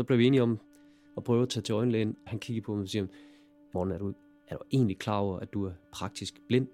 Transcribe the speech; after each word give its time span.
så 0.00 0.04
blev 0.04 0.18
vi 0.18 0.26
enige 0.26 0.42
om 0.42 0.60
at 1.16 1.24
prøve 1.24 1.42
at 1.42 1.48
tage 1.48 1.62
til 1.62 1.72
øjenlægen. 1.72 2.16
Han 2.26 2.38
kiggede 2.38 2.64
på 2.64 2.74
mig 2.74 2.82
og 2.82 2.88
siger, 2.88 3.06
Morten, 3.74 3.92
er 3.94 3.98
du, 3.98 4.14
er 4.48 4.56
du 4.56 4.62
egentlig 4.72 4.98
klar 4.98 5.18
over, 5.18 5.38
at 5.38 5.52
du 5.52 5.64
er 5.64 5.72
praktisk 5.92 6.40
blind? 6.48 6.68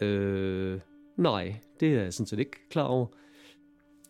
Øh, 0.00 0.80
nej, 1.16 1.56
det 1.80 1.94
er 1.94 2.02
jeg 2.02 2.14
sådan 2.14 2.26
set 2.26 2.38
ikke 2.38 2.68
klar 2.70 2.84
over. 2.84 3.06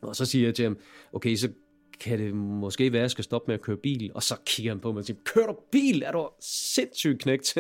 Og 0.03 0.17
så 0.17 0.25
siger 0.25 0.47
jeg 0.47 0.55
til 0.55 0.63
ham, 0.63 0.79
okay, 1.13 1.35
så 1.35 1.53
kan 2.01 2.19
det 2.19 2.35
måske 2.35 2.93
være, 2.93 3.01
at 3.01 3.03
jeg 3.03 3.11
skal 3.11 3.25
stoppe 3.25 3.47
med 3.51 3.55
at 3.55 3.63
køre 3.63 3.77
bil? 3.77 4.11
Og 4.15 4.23
så 4.23 4.37
kigger 4.47 4.73
han 4.73 4.81
på 4.81 4.93
mig 4.93 4.99
og 4.99 5.05
siger, 5.05 5.21
kører 5.25 5.47
du 5.47 5.57
bil? 5.73 6.03
Er 6.03 6.13
du 6.13 6.29
sindssygt 6.41 7.23
knægt? 7.23 7.59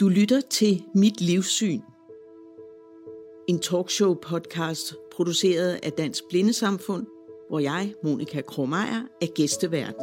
Du 0.00 0.08
lytter 0.08 0.40
til 0.40 0.82
Mit 0.94 1.20
Livssyn. 1.20 1.80
En 3.48 3.58
talkshow-podcast 3.58 5.05
produceret 5.16 5.78
af 5.82 5.92
Dansk 5.92 6.24
Blindesamfund, 6.28 7.06
hvor 7.48 7.58
jeg, 7.58 7.94
Monika 8.04 8.40
Kromeyer, 8.40 9.02
er 9.22 9.26
gæstevært. 9.26 9.94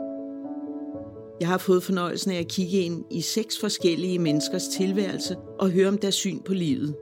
Jeg 1.39 1.47
har 1.47 1.57
fået 1.57 1.83
fornøjelsen 1.83 2.31
af 2.31 2.39
at 2.39 2.47
kigge 2.47 2.79
ind 2.79 3.05
i 3.11 3.21
seks 3.21 3.59
forskellige 3.59 4.19
menneskers 4.19 4.67
tilværelse 4.67 5.35
og 5.59 5.69
høre 5.69 5.87
om 5.87 5.97
deres 5.97 6.15
syn 6.15 6.39
på 6.39 6.53
livet. 6.53 6.95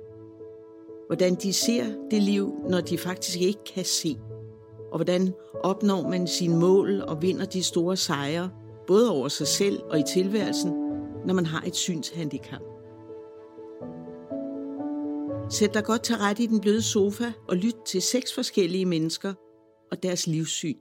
Hvordan 1.08 1.36
de 1.36 1.54
ser 1.54 1.86
det 2.12 2.22
liv, 2.22 2.54
når 2.70 2.82
de 2.82 2.98
faktisk 2.98 3.42
ikke 3.42 3.64
kan 3.76 3.86
se. 3.86 4.18
Og 4.92 4.98
hvordan 4.98 5.34
opnår 5.64 6.10
man 6.10 6.28
sine 6.28 6.58
mål 6.58 7.02
og 7.02 7.22
vinder 7.22 7.46
de 7.46 7.64
store 7.64 7.98
sejre, 7.98 8.50
både 8.88 9.12
over 9.12 9.28
sig 9.28 9.48
selv 9.48 9.80
og 9.90 10.00
i 10.00 10.04
tilværelsen, 10.14 10.72
når 11.26 11.34
man 11.34 11.46
har 11.46 11.64
et 11.68 11.76
synshandicap. 11.76 12.62
Sæt 15.52 15.74
dig 15.74 15.84
godt 15.84 16.04
til 16.04 16.16
rette 16.16 16.44
i 16.44 16.48
den 16.48 16.62
bløde 16.62 16.82
sofa 16.82 17.32
og 17.48 17.58
lyt 17.58 17.76
til 17.86 18.02
seks 18.02 18.36
forskellige 18.36 18.86
mennesker 18.86 19.34
og 19.92 20.04
deres 20.04 20.28
livssyn. 20.28 20.78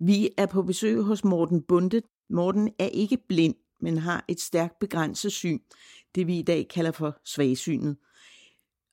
Vi 0.00 0.30
er 0.36 0.46
på 0.46 0.62
besøg 0.62 1.02
hos 1.02 1.24
Morten 1.24 1.62
Bunde. 1.62 2.02
Morten 2.30 2.70
er 2.78 2.86
ikke 2.86 3.18
blind, 3.28 3.54
men 3.80 3.98
har 3.98 4.24
et 4.28 4.40
stærkt 4.40 4.78
begrænset 4.78 5.32
syn, 5.32 5.58
det 6.14 6.26
vi 6.26 6.38
i 6.38 6.42
dag 6.42 6.68
kalder 6.68 6.90
for 6.90 7.16
svagsynet. 7.24 7.96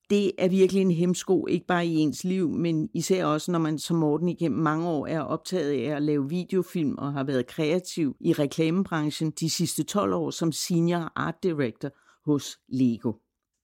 Det 0.10 0.32
er 0.38 0.50
virkelig 0.50 0.82
en 0.82 0.92
hemsko, 0.92 1.48
ikke 1.48 1.66
bare 1.66 1.88
i 1.88 1.96
ens 1.96 2.24
liv, 2.24 2.50
men 2.50 2.90
især 2.94 3.26
også, 3.26 3.52
når 3.52 3.60
man 3.60 3.80
som 3.80 3.98
Morten 3.98 4.30
igennem 4.30 4.60
mange 4.60 4.88
år 4.88 5.08
er 5.08 5.22
optaget 5.22 5.72
af 5.72 5.96
at 5.96 6.02
lave 6.02 6.30
videofilm 6.30 6.96
og 6.98 7.14
har 7.14 7.24
været 7.24 7.48
kreativ 7.48 8.16
i 8.20 8.34
reklamebranchen 8.34 9.32
de 9.32 9.50
sidste 9.50 9.84
12 9.84 10.14
år 10.14 10.30
som 10.30 10.52
senior 10.52 11.12
art 11.16 11.44
director 11.44 11.90
hos 12.26 12.60
Lego. 12.70 13.14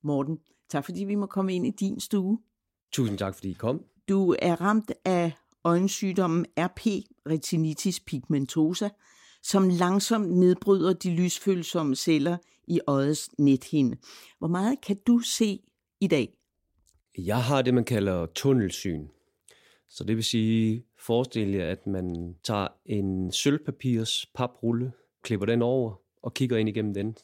Morten, 0.04 0.38
tak 0.72 0.86
fordi 0.86 1.04
vi 1.04 1.16
må 1.16 1.26
komme 1.26 1.56
ind 1.56 1.68
i 1.68 1.70
din 1.70 2.00
stue. 2.00 2.40
Tusind 2.92 3.18
tak, 3.18 3.36
fordi 3.36 3.50
I 3.50 3.54
kom. 3.54 3.84
Du 4.10 4.36
er 4.40 4.62
ramt 4.62 4.92
af 5.06 5.32
øjensygdommen 5.64 6.46
RP, 6.58 6.80
retinitis 7.30 8.00
pigmentosa, 8.00 8.90
som 9.44 9.70
langsomt 9.70 10.32
nedbryder 10.38 10.94
de 10.94 11.16
lysfølsomme 11.16 11.96
celler 11.96 12.38
i 12.68 12.80
øjets 12.88 13.30
nethinde. 13.40 13.98
Hvor 14.40 14.48
meget 14.48 14.82
kan 14.82 14.98
du 15.08 15.20
se 15.20 15.60
i 16.02 16.08
dag? 16.08 16.34
Jeg 17.18 17.44
har 17.44 17.62
det, 17.62 17.74
man 17.74 17.86
kalder 17.86 18.26
tunnelsyn. 18.26 19.08
Så 19.90 20.04
det 20.04 20.16
vil 20.16 20.24
sige, 20.24 20.86
forestil 21.00 21.50
jer, 21.50 21.72
at 21.72 21.88
man 21.88 22.36
tager 22.44 22.68
en 22.86 23.32
sølvpapirs 23.32 24.26
paprulle, 24.36 24.92
klipper 25.24 25.46
den 25.46 25.62
over 25.62 25.96
og 26.24 26.34
kigger 26.34 26.58
ind 26.58 26.70
igennem 26.70 26.94
den. 26.94 27.16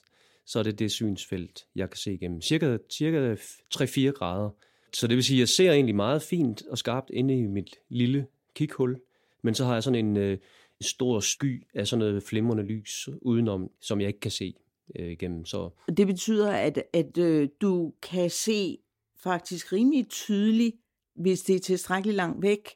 Så 0.47 0.59
er 0.59 0.63
det 0.63 0.79
det 0.79 0.91
synsfelt, 0.91 1.65
jeg 1.75 1.89
kan 1.89 1.97
se 1.97 2.13
igennem. 2.13 2.41
Cirka, 2.41 2.77
cirka 2.89 3.35
3-4 3.75 4.11
grader. 4.11 4.49
Så 4.93 5.07
det 5.07 5.15
vil 5.15 5.23
sige, 5.23 5.37
at 5.37 5.39
jeg 5.39 5.49
ser 5.49 5.71
egentlig 5.71 5.95
meget 5.95 6.21
fint 6.21 6.63
og 6.67 6.77
skarpt 6.77 7.09
inde 7.13 7.39
i 7.39 7.45
mit 7.45 7.75
lille 7.89 8.27
kikhul, 8.55 8.99
men 9.43 9.55
så 9.55 9.65
har 9.65 9.73
jeg 9.73 9.83
sådan 9.83 10.05
en, 10.05 10.17
øh, 10.17 10.31
en 10.31 10.83
stor 10.83 11.19
sky 11.19 11.63
af 11.73 11.87
sådan 11.87 11.99
noget 11.99 12.23
flimrende 12.23 12.63
lys 12.63 13.09
udenom, 13.21 13.71
som 13.81 14.01
jeg 14.01 14.07
ikke 14.07 14.19
kan 14.19 14.31
se 14.31 14.53
øh, 14.99 15.11
igennem. 15.11 15.45
Så... 15.45 15.69
Det 15.97 16.07
betyder, 16.07 16.51
at, 16.51 16.83
at 16.93 17.17
øh, 17.17 17.49
du 17.61 17.93
kan 18.01 18.29
se 18.29 18.77
faktisk 19.23 19.73
rimelig 19.73 20.09
tydeligt, 20.09 20.75
hvis 21.15 21.41
det 21.41 21.55
er 21.55 21.59
tilstrækkeligt 21.59 22.15
langt 22.15 22.41
væk, 22.41 22.69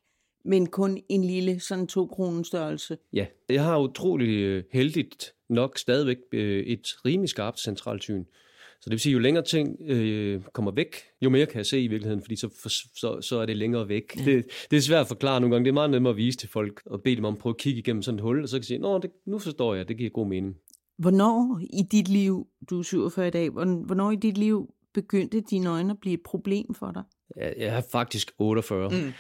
men 0.46 0.68
kun 0.68 1.02
en 1.10 1.24
lille 1.24 1.60
sådan 1.60 1.88
to 1.88 2.08
kroner 2.08 2.44
størrelse. 2.44 2.98
Ja, 3.14 3.26
jeg 3.50 3.64
har 3.64 3.80
utrolig 3.80 4.28
øh, 4.28 4.64
heldigt 4.72 5.34
nok 5.50 5.78
stadigvæk 5.78 6.18
øh, 6.32 6.64
et 6.64 6.88
rimelig 7.06 7.30
skarpt 7.30 7.60
centralt 7.60 8.04
syn. 8.04 8.24
Så 8.82 8.86
det 8.86 8.92
vil 8.92 9.00
sige, 9.00 9.14
jo 9.14 9.20
længere 9.20 9.44
ting 9.44 9.78
øh, 9.82 10.42
kommer 10.54 10.72
væk, 10.72 10.96
jo 11.22 11.30
mere 11.30 11.46
kan 11.46 11.58
jeg 11.58 11.66
se 11.66 11.82
i 11.82 11.88
virkeligheden, 11.88 12.22
fordi 12.22 12.36
så, 12.36 12.50
for, 12.62 12.70
så, 12.70 13.22
så 13.22 13.40
er 13.40 13.46
det 13.46 13.58
længere 13.58 13.90
væk. 13.90 14.18
Ja. 14.18 14.26
Det, 14.26 14.46
det 14.72 14.78
er 14.78 14.82
svært 14.82 15.02
at 15.02 15.08
forklare 15.08 15.40
nogle 15.42 15.56
gange. 15.56 15.66
Det 15.66 15.70
er 15.70 15.74
meget 15.74 15.90
nemmere 15.90 16.12
at 16.12 16.18
vise 16.18 16.38
til 16.38 16.50
folk 16.50 16.82
og 16.86 17.02
bede 17.02 17.16
dem 17.16 17.26
om 17.26 17.34
at 17.34 17.40
prøve 17.40 17.54
at 17.54 17.58
kigge 17.58 17.80
igennem 17.80 18.02
sådan 18.02 18.16
et 18.20 18.22
hul, 18.22 18.44
og 18.44 18.50
så 18.50 18.58
kan 18.58 18.64
sige, 18.64 18.78
Nå, 18.78 18.98
det, 18.98 19.12
nu 19.26 19.40
forstår 19.40 19.76
jeg, 19.76 19.88
det 19.88 19.98
giver 19.98 20.10
god 20.10 20.28
mening. 20.28 20.56
Hvornår 20.98 21.62
i 21.74 21.82
dit 21.92 22.08
liv, 22.08 22.48
du 22.70 22.80
er 22.80 22.84
47 22.84 23.28
i 23.28 23.32
dag, 23.32 23.50
hvornår 23.50 24.12
i 24.12 24.16
dit 24.16 24.38
liv 24.38 24.74
begyndte 24.94 25.42
dine 25.42 25.70
øjne 25.70 25.92
at 25.92 25.98
blive 26.02 26.14
et 26.14 26.24
problem 26.26 26.74
for 26.74 26.92
dig? 26.92 27.04
Jeg, 27.36 27.54
jeg 27.58 27.78
er 27.78 27.82
faktisk 27.92 28.32
48, 28.38 28.90
mm 28.90 29.12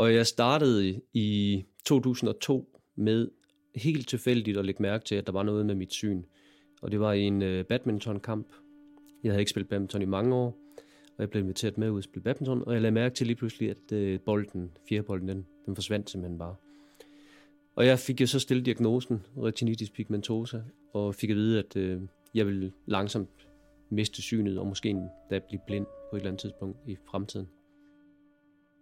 og 0.00 0.14
jeg 0.14 0.26
startede 0.26 1.00
i 1.14 1.64
2002 1.84 2.80
med 2.96 3.28
helt 3.74 4.08
tilfældigt 4.08 4.58
at 4.58 4.64
lægge 4.64 4.82
mærke 4.82 5.04
til, 5.04 5.14
at 5.14 5.26
der 5.26 5.32
var 5.32 5.42
noget 5.42 5.66
med 5.66 5.74
mit 5.74 5.92
syn. 5.92 6.22
Og 6.82 6.90
det 6.90 7.00
var 7.00 7.12
i 7.12 7.22
en 7.22 7.42
øh, 7.42 7.64
badmintonkamp. 7.64 8.46
Jeg 9.24 9.32
havde 9.32 9.40
ikke 9.40 9.50
spillet 9.50 9.68
badminton 9.68 10.02
i 10.02 10.04
mange 10.04 10.34
år, 10.34 10.58
og 11.16 11.18
jeg 11.18 11.30
blev 11.30 11.42
inviteret 11.42 11.78
med 11.78 11.90
ud 11.90 11.98
at 11.98 12.04
spille 12.04 12.24
badminton, 12.24 12.62
og 12.66 12.72
jeg 12.72 12.82
lagde 12.82 12.94
mærke 12.94 13.14
til 13.14 13.26
lige 13.26 13.36
pludselig, 13.36 13.70
at 13.70 13.92
øh, 13.92 14.20
bolden, 14.20 14.70
fjerbolden, 14.88 15.28
den, 15.28 15.46
den 15.66 15.74
forsvandt 15.74 16.10
simpelthen 16.10 16.38
bare. 16.38 16.54
Og 17.76 17.86
jeg 17.86 17.98
fik 17.98 18.20
jo 18.20 18.26
så 18.26 18.38
stillet 18.38 18.66
diagnosen, 18.66 19.22
retinitis 19.36 19.90
pigmentosa, 19.90 20.60
og 20.92 21.14
fik 21.14 21.30
at 21.30 21.36
vide, 21.36 21.58
at 21.58 21.76
øh, 21.76 22.00
jeg 22.34 22.46
ville 22.46 22.72
langsomt 22.86 23.48
miste 23.90 24.22
synet, 24.22 24.58
og 24.58 24.66
måske 24.66 24.88
endda 24.88 25.38
blive 25.48 25.60
blind 25.66 25.86
på 26.10 26.16
et 26.16 26.20
eller 26.20 26.30
andet 26.30 26.40
tidspunkt 26.40 26.78
i 26.86 26.96
fremtiden. 27.10 27.48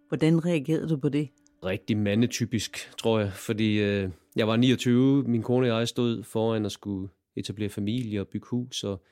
Hvordan 0.09 0.45
reagerede 0.45 0.89
du 0.89 0.97
på 0.97 1.09
det? 1.09 1.29
Rigtig 1.65 1.97
mandetypisk, 1.97 2.91
tror 2.97 3.19
jeg, 3.19 3.33
fordi 3.33 3.79
øh, 3.79 4.09
jeg 4.35 4.47
var 4.47 4.55
29, 4.55 5.23
min 5.23 5.43
kone 5.43 5.73
og 5.73 5.79
jeg 5.79 5.87
stod 5.87 6.23
foran 6.23 6.65
at 6.65 6.71
skulle 6.71 7.09
etablere 7.35 7.69
familie 7.69 8.21
og 8.21 8.27
bygge 8.27 8.47
hus, 8.49 8.83
og, 8.83 9.03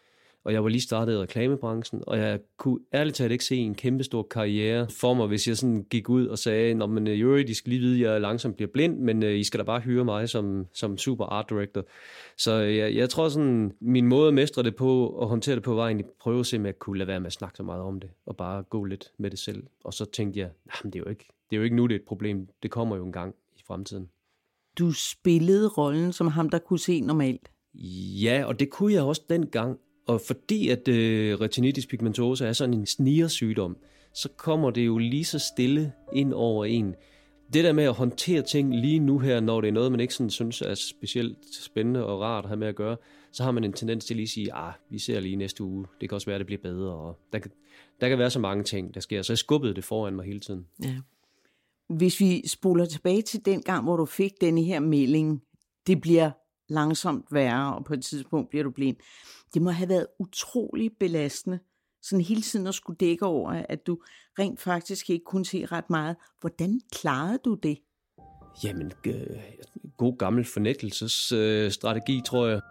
og 0.47 0.53
jeg 0.53 0.63
var 0.63 0.69
lige 0.69 0.81
startet 0.81 1.13
i 1.13 1.17
reklamebranchen, 1.17 2.03
og 2.07 2.17
jeg 2.17 2.39
kunne 2.57 2.79
ærligt 2.93 3.15
talt 3.15 3.31
ikke 3.31 3.43
se 3.43 3.55
en 3.55 3.75
kæmpe 3.75 4.03
stor 4.03 4.23
karriere 4.23 4.87
for 4.89 5.13
mig, 5.13 5.27
hvis 5.27 5.47
jeg 5.47 5.57
sådan 5.57 5.85
gik 5.89 6.09
ud 6.09 6.27
og 6.27 6.39
sagde, 6.39 6.73
Nå, 6.73 6.85
men 6.85 7.07
øh, 7.07 7.21
jo, 7.21 7.35
I 7.35 7.53
skal 7.53 7.69
lige 7.69 7.79
vide, 7.79 8.05
at 8.07 8.11
jeg 8.11 8.21
langsomt 8.21 8.55
bliver 8.55 8.69
blind, 8.73 8.99
men 8.99 9.23
øh, 9.23 9.39
I 9.39 9.43
skal 9.43 9.59
da 9.59 9.63
bare 9.63 9.79
hyre 9.79 10.05
mig 10.05 10.29
som, 10.29 10.67
som 10.73 10.97
super 10.97 11.25
art 11.25 11.49
director. 11.49 11.85
Så 12.37 12.53
jeg, 12.53 12.95
jeg 12.95 13.09
tror 13.09 13.29
sådan, 13.29 13.71
min 13.79 14.07
måde 14.07 14.27
at 14.27 14.33
mestre 14.33 14.63
det 14.63 14.75
på 14.75 15.07
og 15.07 15.27
håndtere 15.27 15.55
det 15.55 15.63
på, 15.63 15.73
var 15.73 15.85
egentlig 15.85 16.05
prøve 16.19 16.39
at 16.39 16.45
se, 16.45 16.57
om 16.57 16.65
jeg 16.65 16.79
kunne 16.79 16.97
lade 16.97 17.07
være 17.07 17.19
med 17.19 17.27
at 17.27 17.33
snakke 17.33 17.57
så 17.57 17.63
meget 17.63 17.81
om 17.81 17.99
det, 17.99 18.09
og 18.25 18.37
bare 18.37 18.63
gå 18.63 18.83
lidt 18.83 19.11
med 19.17 19.31
det 19.31 19.39
selv. 19.39 19.63
Og 19.83 19.93
så 19.93 20.05
tænkte 20.05 20.39
jeg, 20.39 20.49
det 20.83 20.95
er 20.95 20.99
jo 20.99 21.09
ikke, 21.09 21.27
det 21.49 21.55
er 21.55 21.57
jo 21.57 21.63
ikke 21.63 21.75
nu, 21.75 21.87
det 21.87 21.95
er 21.95 21.99
et 21.99 22.05
problem. 22.07 22.47
Det 22.63 22.71
kommer 22.71 22.95
jo 22.95 23.05
en 23.05 23.11
gang 23.11 23.35
i 23.57 23.61
fremtiden. 23.67 24.09
Du 24.79 24.91
spillede 24.91 25.67
rollen 25.67 26.13
som 26.13 26.27
ham, 26.27 26.49
der 26.49 26.59
kunne 26.59 26.79
se 26.79 27.01
normalt? 27.01 27.51
Ja, 28.23 28.43
og 28.45 28.59
det 28.59 28.69
kunne 28.69 28.93
jeg 28.93 29.03
også 29.03 29.21
dengang. 29.29 29.79
Og 30.07 30.21
fordi 30.21 30.69
at 30.69 30.87
øh, 30.87 31.41
retinitis 31.41 31.85
pigmentosa 31.85 32.45
er 32.45 32.53
sådan 32.53 32.73
en 32.73 32.85
snigersygdom, 32.85 33.77
så 34.13 34.29
kommer 34.37 34.69
det 34.69 34.85
jo 34.85 34.97
lige 34.97 35.25
så 35.25 35.39
stille 35.39 35.93
ind 36.13 36.33
over 36.33 36.65
en. 36.65 36.95
Det 37.53 37.63
der 37.63 37.73
med 37.73 37.83
at 37.83 37.93
håndtere 37.93 38.41
ting 38.41 38.75
lige 38.75 38.99
nu 38.99 39.19
her, 39.19 39.39
når 39.39 39.61
det 39.61 39.67
er 39.67 39.71
noget, 39.71 39.91
man 39.91 39.99
ikke 39.99 40.13
sådan 40.13 40.29
synes 40.29 40.61
er 40.61 40.73
specielt 40.73 41.37
spændende 41.61 42.05
og 42.05 42.21
rart 42.21 42.45
at 42.45 42.49
have 42.49 42.59
med 42.59 42.67
at 42.67 42.75
gøre, 42.75 42.97
så 43.31 43.43
har 43.43 43.51
man 43.51 43.63
en 43.63 43.73
tendens 43.73 44.05
til 44.05 44.15
lige 44.15 44.23
at 44.23 44.29
sige, 44.29 44.53
ah, 44.53 44.73
vi 44.89 44.99
ser 44.99 45.19
lige 45.19 45.35
næste 45.35 45.63
uge, 45.63 45.85
det 46.01 46.09
kan 46.09 46.15
også 46.15 46.25
være, 46.25 46.35
at 46.35 46.39
det 46.39 46.45
bliver 46.45 46.61
bedre. 46.61 46.91
Og 46.93 47.17
der, 47.33 47.39
kan, 47.39 47.51
der 48.01 48.09
kan 48.09 48.17
være 48.17 48.29
så 48.29 48.39
mange 48.39 48.63
ting, 48.63 48.93
der 48.93 48.99
sker. 48.99 49.21
Så 49.21 49.33
jeg 49.33 49.37
skubbede 49.37 49.73
det 49.73 49.83
foran 49.83 50.15
mig 50.15 50.25
hele 50.25 50.39
tiden. 50.39 50.65
Ja. 50.83 50.95
Hvis 51.89 52.19
vi 52.19 52.47
spoler 52.47 52.85
tilbage 52.85 53.21
til 53.21 53.45
den 53.45 53.61
gang, 53.61 53.83
hvor 53.83 53.97
du 53.97 54.05
fik 54.05 54.31
denne 54.41 54.63
her 54.63 54.79
melding, 54.79 55.41
det 55.87 56.01
bliver 56.01 56.31
langsomt 56.69 57.25
værre, 57.31 57.75
og 57.75 57.85
på 57.85 57.93
et 57.93 58.03
tidspunkt 58.03 58.49
bliver 58.49 58.63
du 58.63 58.71
blind. 58.71 58.97
Det 59.53 59.61
må 59.61 59.69
have 59.69 59.89
været 59.89 60.07
utrolig 60.19 60.91
belastende, 60.99 61.59
sådan 62.01 62.25
hele 62.25 62.41
tiden 62.41 62.67
at 62.67 62.75
skulle 62.75 62.97
dække 62.97 63.25
over, 63.25 63.63
at 63.69 63.87
du 63.87 63.99
rent 64.39 64.61
faktisk 64.61 65.09
ikke 65.09 65.25
kunne 65.25 65.45
se 65.45 65.65
ret 65.65 65.89
meget. 65.89 66.15
Hvordan 66.41 66.81
klarede 66.91 67.39
du 67.45 67.53
det? 67.53 67.77
Jamen, 68.63 68.91
øh, 69.07 69.13
god 69.97 70.17
gammel 70.17 70.45
fornægtelsesstrategi, 70.45 72.17
øh, 72.17 72.23
tror 72.23 72.47
jeg. 72.47 72.61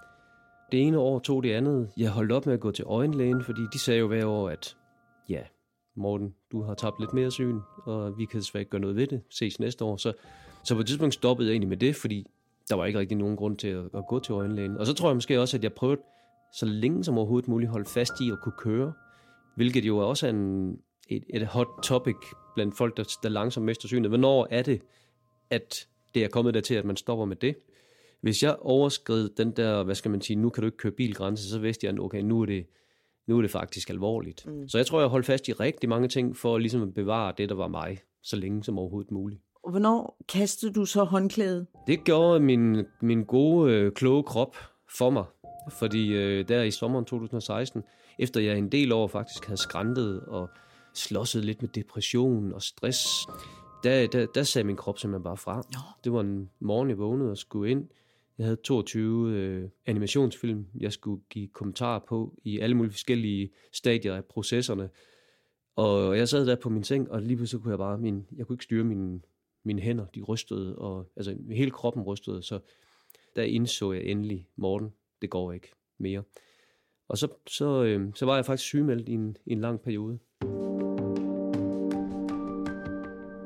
Det 0.72 0.82
ene 0.82 0.98
år 0.98 1.18
tog 1.18 1.42
det 1.42 1.52
andet. 1.52 1.90
Jeg 1.96 2.10
holdt 2.10 2.32
op 2.32 2.46
med 2.46 2.54
at 2.54 2.60
gå 2.60 2.70
til 2.70 2.84
øjenlægen, 2.84 3.44
fordi 3.44 3.60
de 3.72 3.78
sagde 3.78 4.00
jo 4.00 4.06
hver 4.06 4.26
år, 4.26 4.48
at 4.48 4.76
ja, 5.28 5.42
Morten, 5.96 6.34
du 6.52 6.62
har 6.62 6.74
tabt 6.74 7.00
lidt 7.00 7.12
mere 7.12 7.30
syn, 7.30 7.60
og 7.84 8.18
vi 8.18 8.24
kan 8.24 8.40
desværre 8.40 8.60
ikke 8.60 8.70
gøre 8.70 8.80
noget 8.80 8.96
ved 8.96 9.06
det. 9.06 9.22
Ses 9.30 9.60
næste 9.60 9.84
år. 9.84 9.96
Så, 9.96 10.12
så 10.64 10.74
på 10.74 10.80
et 10.80 10.86
tidspunkt 10.86 11.14
stoppede 11.14 11.48
jeg 11.48 11.52
egentlig 11.52 11.68
med 11.68 11.76
det, 11.76 11.96
fordi 11.96 12.26
der 12.70 12.74
var 12.74 12.86
ikke 12.86 12.98
rigtig 12.98 13.16
nogen 13.16 13.36
grund 13.36 13.56
til 13.56 13.68
at, 13.68 13.84
at 13.94 14.06
gå 14.08 14.18
til 14.18 14.32
øjenlægen. 14.32 14.76
Og 14.78 14.86
så 14.86 14.94
tror 14.94 15.08
jeg 15.08 15.16
måske 15.16 15.40
også, 15.40 15.56
at 15.56 15.62
jeg 15.62 15.72
prøvede 15.72 16.00
så 16.52 16.66
længe 16.66 17.04
som 17.04 17.18
overhovedet 17.18 17.48
muligt 17.48 17.70
holde 17.70 17.88
fast 17.88 18.20
i 18.20 18.30
at 18.30 18.38
kunne 18.42 18.54
køre, 18.58 18.92
hvilket 19.56 19.84
jo 19.84 19.98
også 19.98 20.26
er 20.26 20.30
en, 20.30 20.78
et, 21.08 21.24
et 21.34 21.46
hot 21.46 21.68
topic 21.82 22.16
blandt 22.54 22.76
folk, 22.76 22.96
der, 22.96 23.04
der 23.22 23.28
langsomt 23.28 23.66
mister 23.66 23.88
synet. 23.88 24.10
Hvornår 24.10 24.46
er 24.50 24.62
det, 24.62 24.82
at 25.50 25.88
det 26.14 26.24
er 26.24 26.28
kommet 26.28 26.54
der 26.54 26.60
til, 26.60 26.74
at 26.74 26.84
man 26.84 26.96
stopper 26.96 27.24
med 27.24 27.36
det? 27.36 27.56
Hvis 28.20 28.42
jeg 28.42 28.56
overskred 28.60 29.28
den 29.28 29.50
der, 29.50 29.82
hvad 29.82 29.94
skal 29.94 30.10
man 30.10 30.20
sige, 30.20 30.36
nu 30.36 30.50
kan 30.50 30.62
du 30.62 30.66
ikke 30.66 30.78
køre 30.78 30.92
bilgrænse, 30.92 31.50
så 31.50 31.58
vidste 31.58 31.86
jeg, 31.86 31.94
at 31.94 32.00
okay, 32.00 32.20
nu 32.20 32.40
er 32.40 32.46
det, 32.46 32.66
nu 33.26 33.38
er 33.38 33.42
det 33.42 33.50
faktisk 33.50 33.90
alvorligt. 33.90 34.46
Mm. 34.46 34.68
Så 34.68 34.78
jeg 34.78 34.86
tror, 34.86 35.00
jeg 35.00 35.08
holdt 35.08 35.26
fast 35.26 35.48
i 35.48 35.52
rigtig 35.52 35.88
mange 35.88 36.08
ting, 36.08 36.36
for 36.36 36.58
ligesom 36.58 36.82
at 36.82 36.94
bevare 36.94 37.34
det, 37.38 37.48
der 37.48 37.54
var 37.54 37.68
mig, 37.68 37.98
så 38.22 38.36
længe 38.36 38.64
som 38.64 38.78
overhovedet 38.78 39.10
muligt. 39.10 39.40
Og 39.66 39.70
hvornår 39.70 40.16
kastede 40.28 40.72
du 40.72 40.84
så 40.84 41.04
håndklædet? 41.04 41.66
Det 41.86 42.04
gjorde 42.04 42.40
min, 42.40 42.84
min 43.00 43.24
gode, 43.24 43.72
øh, 43.72 43.92
kloge 43.92 44.22
krop 44.22 44.56
for 44.98 45.10
mig. 45.10 45.24
Fordi 45.70 46.12
øh, 46.12 46.48
der 46.48 46.62
i 46.62 46.70
sommeren 46.70 47.04
2016, 47.04 47.82
efter 48.18 48.40
jeg 48.40 48.58
en 48.58 48.72
del 48.72 48.92
år 48.92 49.06
faktisk 49.06 49.46
havde 49.46 49.60
skræntet 49.60 50.20
og 50.20 50.48
slåsset 50.94 51.44
lidt 51.44 51.62
med 51.62 51.68
depression 51.68 52.52
og 52.52 52.62
stress, 52.62 53.26
der, 53.84 54.06
der, 54.06 54.26
der 54.34 54.42
sagde 54.42 54.66
min 54.66 54.76
krop 54.76 54.98
simpelthen 54.98 55.24
bare 55.24 55.36
fra. 55.36 55.56
Nå. 55.56 55.80
Det 56.04 56.12
var 56.12 56.20
en 56.20 56.50
morgen, 56.60 56.88
jeg 56.88 56.98
vågnede 56.98 57.30
og 57.30 57.38
skulle 57.38 57.70
ind. 57.70 57.88
Jeg 58.38 58.46
havde 58.46 58.56
22 58.56 59.30
øh, 59.32 59.68
animationsfilm, 59.86 60.66
jeg 60.80 60.92
skulle 60.92 61.22
give 61.30 61.48
kommentarer 61.48 62.00
på 62.08 62.34
i 62.44 62.58
alle 62.58 62.76
mulige 62.76 62.92
forskellige 62.92 63.50
stadier 63.72 64.14
af 64.14 64.24
processerne. 64.24 64.88
Og 65.76 66.18
jeg 66.18 66.28
sad 66.28 66.46
der 66.46 66.56
på 66.56 66.68
min 66.68 66.84
seng, 66.84 67.10
og 67.10 67.22
lige 67.22 67.36
pludselig 67.36 67.62
kunne 67.62 67.70
jeg 67.70 67.78
bare, 67.78 67.98
min, 67.98 68.26
jeg 68.36 68.46
kunne 68.46 68.54
ikke 68.54 68.64
styre 68.64 68.84
mine, 68.84 69.20
mine 69.66 69.82
hænder, 69.82 70.06
de 70.06 70.22
rystede, 70.22 70.78
og 70.78 71.12
altså 71.16 71.36
hele 71.50 71.70
kroppen 71.70 72.02
rystede, 72.02 72.42
så 72.42 72.60
der 73.36 73.42
indså 73.42 73.92
jeg 73.92 74.02
endelig, 74.04 74.48
Morten, 74.56 74.92
det 75.22 75.30
går 75.30 75.52
ikke 75.52 75.68
mere. 75.98 76.22
Og 77.08 77.18
så, 77.18 77.28
så, 77.46 77.84
øh, 77.84 78.14
så 78.14 78.26
var 78.26 78.34
jeg 78.34 78.46
faktisk 78.46 78.68
sygemeldt 78.68 79.08
i 79.08 79.12
en, 79.12 79.36
i 79.46 79.52
en 79.52 79.60
lang 79.60 79.80
periode. 79.80 80.18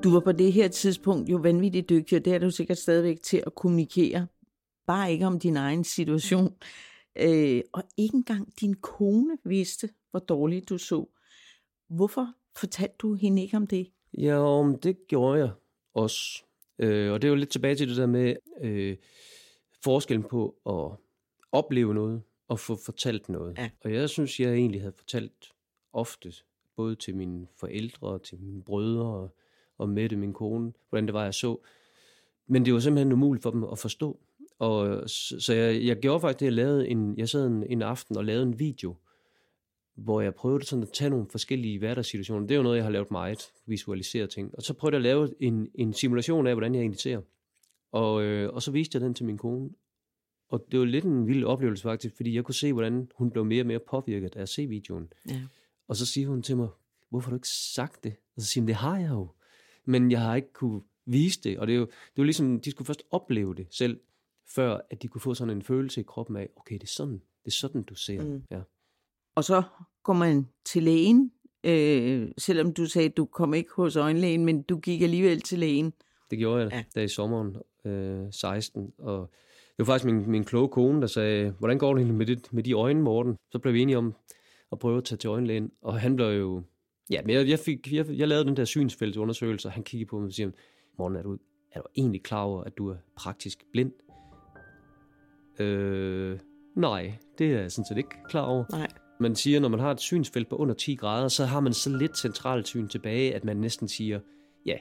Du 0.04 0.10
var 0.10 0.20
på 0.20 0.32
det 0.32 0.52
her 0.52 0.68
tidspunkt 0.68 1.30
jo 1.30 1.36
vanvittigt 1.36 1.88
dygtig, 1.88 2.18
og 2.18 2.24
det 2.24 2.34
er 2.34 2.38
du 2.38 2.50
sikkert 2.50 2.78
stadigvæk 2.78 3.22
til 3.22 3.42
at 3.46 3.54
kommunikere. 3.54 4.26
Bare 4.86 5.12
ikke 5.12 5.26
om 5.26 5.38
din 5.38 5.56
egen 5.56 5.84
situation. 5.84 6.54
Øh, 7.16 7.62
og 7.72 7.82
ikke 7.96 8.14
engang 8.14 8.60
din 8.60 8.74
kone 8.74 9.38
vidste, 9.44 9.88
hvor 10.10 10.20
dårligt 10.20 10.68
du 10.68 10.78
så. 10.78 11.06
Hvorfor 11.88 12.26
fortalte 12.56 12.94
du 12.98 13.14
hende 13.14 13.42
ikke 13.42 13.56
om 13.56 13.66
det? 13.66 13.90
Ja, 14.18 14.38
om 14.38 14.78
det 14.78 14.96
gjorde 15.08 15.38
jeg 15.38 15.50
også. 15.94 16.44
Øh, 16.78 17.12
og 17.12 17.22
det 17.22 17.28
er 17.28 17.30
jo 17.30 17.34
lidt 17.34 17.50
tilbage 17.50 17.74
til 17.74 17.88
det 17.88 17.96
der 17.96 18.06
med 18.06 18.36
øh, 18.60 18.96
forskellen 19.84 20.28
på 20.28 20.56
at 20.66 20.98
opleve 21.52 21.94
noget 21.94 22.22
og 22.48 22.58
få 22.58 22.76
fortalt 22.84 23.28
noget. 23.28 23.58
Ja. 23.58 23.70
Og 23.84 23.92
jeg 23.92 24.10
synes, 24.10 24.40
jeg 24.40 24.52
egentlig 24.52 24.80
havde 24.80 24.94
fortalt 24.96 25.52
ofte, 25.92 26.32
både 26.76 26.96
til 26.96 27.16
mine 27.16 27.46
forældre 27.56 28.08
og 28.08 28.22
til 28.22 28.38
mine 28.40 28.62
brødre 28.62 29.04
og, 29.04 29.34
og 29.78 29.88
Mette, 29.88 30.16
min 30.16 30.32
kone, 30.32 30.72
hvordan 30.88 31.06
det 31.06 31.14
var, 31.14 31.24
jeg 31.24 31.34
så. 31.34 31.56
Men 32.46 32.64
det 32.64 32.74
var 32.74 32.80
simpelthen 32.80 33.12
umuligt 33.12 33.42
for 33.42 33.50
dem 33.50 33.64
at 33.64 33.78
forstå. 33.78 34.20
Og 34.58 35.10
så, 35.10 35.40
så 35.40 35.54
jeg, 35.54 35.84
jeg 35.84 35.96
gjorde 35.96 36.20
faktisk 36.20 36.40
det, 36.40 36.46
jeg 36.46 36.52
lavede 36.52 36.88
en, 36.88 37.16
jeg 37.16 37.28
sad 37.28 37.46
en, 37.46 37.64
en 37.66 37.82
aften 37.82 38.16
og 38.16 38.24
lavede 38.24 38.42
en 38.42 38.58
video, 38.58 38.94
hvor 40.04 40.20
jeg 40.20 40.34
prøvede 40.34 40.66
sådan 40.66 40.82
at 40.82 40.92
tage 40.92 41.10
nogle 41.10 41.26
forskellige 41.30 41.78
hverdagssituationer. 41.78 42.46
Det 42.46 42.54
er 42.54 42.56
jo 42.56 42.62
noget, 42.62 42.76
jeg 42.76 42.84
har 42.84 42.90
lavet 42.90 43.10
meget, 43.10 43.52
visualisere 43.66 44.26
ting. 44.26 44.54
Og 44.54 44.62
så 44.62 44.74
prøvede 44.74 44.94
jeg 44.94 44.98
at 44.98 45.02
lave 45.02 45.34
en, 45.40 45.68
en 45.74 45.92
simulation 45.92 46.46
af, 46.46 46.54
hvordan 46.54 46.74
jeg 46.74 46.80
egentlig 46.80 47.00
ser. 47.00 47.20
Og, 47.92 48.22
øh, 48.22 48.54
og 48.54 48.62
så 48.62 48.70
viste 48.70 48.96
jeg 48.96 49.00
den 49.02 49.14
til 49.14 49.26
min 49.26 49.38
kone. 49.38 49.70
Og 50.48 50.66
det 50.70 50.80
var 50.80 50.86
lidt 50.86 51.04
en 51.04 51.26
vild 51.26 51.44
oplevelse 51.44 51.82
faktisk, 51.82 52.16
fordi 52.16 52.34
jeg 52.34 52.44
kunne 52.44 52.54
se, 52.54 52.72
hvordan 52.72 53.10
hun 53.14 53.30
blev 53.30 53.44
mere 53.44 53.62
og 53.62 53.66
mere 53.66 53.78
påvirket 53.78 54.36
af 54.36 54.42
at 54.42 54.48
se 54.48 54.66
videoen. 54.66 55.12
Ja. 55.28 55.42
Og 55.88 55.96
så 55.96 56.06
siger 56.06 56.28
hun 56.28 56.42
til 56.42 56.56
mig, 56.56 56.68
hvorfor 57.08 57.26
har 57.26 57.30
du 57.30 57.36
ikke 57.36 57.48
sagt 57.48 58.04
det? 58.04 58.14
Og 58.36 58.42
så 58.42 58.48
siger 58.48 58.62
hun, 58.62 58.68
det 58.68 58.76
har 58.76 58.98
jeg 58.98 59.10
jo. 59.10 59.28
Men 59.84 60.10
jeg 60.10 60.20
har 60.20 60.36
ikke 60.36 60.52
kunne 60.52 60.82
vise 61.06 61.40
det. 61.40 61.58
Og 61.58 61.66
det 61.66 61.72
er 61.72 61.78
jo, 61.78 61.84
det 61.84 61.92
er 61.92 62.18
jo 62.18 62.22
ligesom, 62.22 62.60
de 62.60 62.70
skulle 62.70 62.86
først 62.86 63.02
opleve 63.10 63.54
det 63.54 63.66
selv, 63.70 64.00
før 64.46 64.80
at 64.90 65.02
de 65.02 65.08
kunne 65.08 65.20
få 65.20 65.34
sådan 65.34 65.56
en 65.56 65.62
følelse 65.62 66.00
i 66.00 66.04
kroppen 66.04 66.36
af, 66.36 66.48
okay, 66.56 66.74
det 66.74 66.82
er 66.82 66.86
sådan, 66.86 67.12
det 67.12 67.46
er 67.46 67.50
sådan 67.50 67.82
du 67.82 67.94
ser. 67.94 68.22
Mm. 68.22 68.42
Ja. 68.50 68.60
Og 69.34 69.44
så 69.44 69.62
går 70.02 70.12
man 70.12 70.48
til 70.64 70.82
lægen, 70.82 71.32
øh, 71.64 72.28
selvom 72.38 72.72
du 72.72 72.86
sagde, 72.86 73.08
at 73.08 73.16
du 73.16 73.24
kom 73.24 73.54
ikke 73.54 73.70
hos 73.76 73.96
øjenlægen, 73.96 74.44
men 74.44 74.62
du 74.62 74.78
gik 74.78 75.02
alligevel 75.02 75.40
til 75.40 75.58
lægen. 75.58 75.92
Det 76.30 76.38
gjorde 76.38 76.62
jeg 76.62 76.70
Ja. 76.72 76.84
der 76.94 77.00
i 77.02 77.08
sommeren 77.08 77.56
øh, 77.84 78.26
16, 78.30 78.92
og 78.98 79.30
det 79.78 79.78
var 79.78 79.84
faktisk 79.84 80.04
min, 80.04 80.30
min 80.30 80.44
kloge 80.44 80.68
kone, 80.68 81.00
der 81.00 81.06
sagde, 81.06 81.50
hvordan 81.58 81.78
går 81.78 81.94
det 81.94 82.06
med, 82.06 82.26
det, 82.26 82.52
med 82.52 82.62
de 82.62 82.72
øjne, 82.72 83.02
Morten? 83.02 83.36
Så 83.50 83.58
blev 83.58 83.74
vi 83.74 83.80
enige 83.82 83.98
om 83.98 84.14
at 84.72 84.78
prøve 84.78 84.98
at 84.98 85.04
tage 85.04 85.16
til 85.16 85.28
øjenlægen, 85.28 85.70
og 85.82 86.00
han 86.00 86.16
blev 86.16 86.26
jo... 86.26 86.62
Ja, 87.10 87.20
men 87.22 87.34
jeg, 87.34 87.48
jeg, 87.48 87.58
fik, 87.58 87.92
jeg, 87.92 88.06
jeg 88.10 88.28
lavede 88.28 88.44
den 88.44 88.56
der 88.56 88.64
synsfeltsundersøgelse, 88.64 89.68
og 89.68 89.72
han 89.72 89.82
kiggede 89.82 90.08
på 90.08 90.18
mig 90.18 90.26
og 90.26 90.32
siger, 90.32 90.50
Morten, 90.98 91.16
er 91.18 91.22
du, 91.22 91.38
er 91.72 91.80
du 91.80 91.86
egentlig 91.96 92.22
klar 92.22 92.42
over, 92.42 92.64
at 92.64 92.78
du 92.78 92.88
er 92.88 92.96
praktisk 93.16 93.58
blind? 93.72 93.92
Øh, 95.58 96.38
nej, 96.76 97.12
det 97.38 97.52
er 97.54 97.60
jeg 97.60 97.72
sådan 97.72 97.84
set 97.84 97.96
ikke 97.96 98.16
klar 98.28 98.42
over. 98.46 98.64
Nej. 98.70 98.88
Man 99.20 99.34
siger, 99.34 99.60
når 99.60 99.68
man 99.68 99.80
har 99.80 99.90
et 99.90 100.00
synsfelt 100.00 100.48
på 100.48 100.56
under 100.56 100.74
10 100.74 100.94
grader, 100.94 101.28
så 101.28 101.44
har 101.44 101.60
man 101.60 101.72
så 101.72 101.90
lidt 101.96 102.18
centralt 102.18 102.68
syn 102.68 102.88
tilbage, 102.88 103.34
at 103.34 103.44
man 103.44 103.56
næsten 103.56 103.88
siger, 103.88 104.20
ja, 104.66 104.76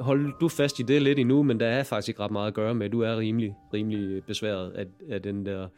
hold 0.00 0.32
du 0.40 0.48
fast 0.48 0.78
i 0.78 0.82
det 0.82 1.02
lidt 1.02 1.18
endnu, 1.18 1.42
men 1.42 1.60
der 1.60 1.66
er 1.66 1.82
faktisk 1.82 2.08
ikke 2.08 2.20
ret 2.20 2.30
meget 2.30 2.48
at 2.48 2.54
gøre 2.54 2.74
med. 2.74 2.90
Du 2.90 3.00
er 3.00 3.18
rimelig, 3.18 3.56
rimelig 3.74 4.24
besværet 4.24 4.70
af, 4.70 4.86
af 5.08 5.22
den 5.22 5.46
der 5.46 5.68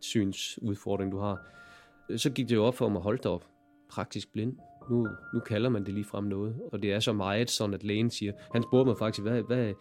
synsudfordring, 0.00 1.12
du 1.12 1.18
har. 1.18 1.38
Så 2.16 2.30
gik 2.30 2.48
det 2.48 2.54
jo 2.54 2.64
op 2.64 2.76
for 2.76 2.88
mig, 2.88 3.02
hold 3.02 3.18
da 3.18 3.28
op, 3.28 3.44
praktisk 3.90 4.32
blind. 4.32 4.56
Nu, 4.90 5.08
nu 5.34 5.40
kalder 5.40 5.70
man 5.70 5.84
det 5.86 5.94
lige 5.94 6.04
frem 6.04 6.24
noget, 6.24 6.56
og 6.72 6.82
det 6.82 6.92
er 6.92 7.00
så 7.00 7.12
meget 7.12 7.50
sådan, 7.50 7.74
at 7.74 7.84
lægen 7.84 8.10
siger, 8.10 8.32
han 8.52 8.62
spurgte 8.62 8.88
mig 8.88 8.98
faktisk, 8.98 9.22
hvad, 9.22 9.42
hvad, 9.42 9.72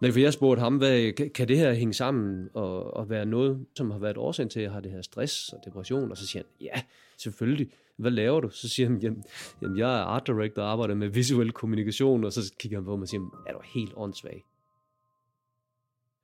Nej, 0.00 0.10
for 0.10 0.20
jeg 0.20 0.32
spurgte 0.32 0.60
ham, 0.60 0.76
hvad, 0.76 1.12
kan- 1.12 1.48
det 1.48 1.56
her 1.58 1.72
hænge 1.72 1.94
sammen 1.94 2.48
og, 2.54 2.94
og 2.94 3.10
være 3.10 3.26
noget, 3.26 3.66
som 3.76 3.90
har 3.90 3.98
været 3.98 4.16
årsagen 4.16 4.50
til, 4.50 4.60
at 4.60 4.64
jeg 4.64 4.72
har 4.72 4.80
det 4.80 4.90
her 4.90 5.02
stress 5.02 5.48
og 5.52 5.60
depression? 5.64 6.10
Og 6.10 6.16
så 6.16 6.26
siger 6.26 6.42
han, 6.42 6.66
ja, 6.66 6.82
selvfølgelig. 7.16 7.70
Hvad 7.96 8.10
laver 8.10 8.40
du? 8.40 8.48
Så 8.50 8.68
siger 8.68 8.88
han, 8.88 8.98
jamen, 8.98 9.24
jamen 9.62 9.78
jeg 9.78 9.98
er 9.98 10.02
art 10.04 10.26
director 10.26 10.62
og 10.62 10.72
arbejder 10.72 10.94
med 10.94 11.08
visuel 11.08 11.52
kommunikation. 11.52 12.24
Og 12.24 12.32
så 12.32 12.52
kigger 12.60 12.78
han 12.78 12.84
på 12.84 12.96
mig 12.96 13.02
og 13.02 13.08
siger, 13.08 13.42
er 13.46 13.52
du 13.52 13.60
helt 13.74 13.92
åndssvag? 13.96 14.44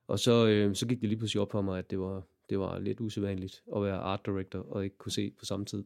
Og 0.07 0.19
så, 0.19 0.47
øh, 0.47 0.75
så 0.75 0.87
gik 0.87 1.01
det 1.01 1.09
lige 1.09 1.17
pludselig 1.17 1.41
op 1.41 1.51
for 1.51 1.61
mig, 1.61 1.79
at 1.79 1.89
det 1.91 1.99
var, 1.99 2.23
det 2.49 2.59
var 2.59 2.79
lidt 2.79 2.99
usædvanligt 3.01 3.63
at 3.75 3.83
være 3.83 3.97
art 3.97 4.25
director 4.25 4.59
og 4.59 4.83
ikke 4.83 4.97
kunne 4.97 5.11
se 5.11 5.31
på 5.39 5.45
samme 5.45 5.65
tid. 5.65 5.83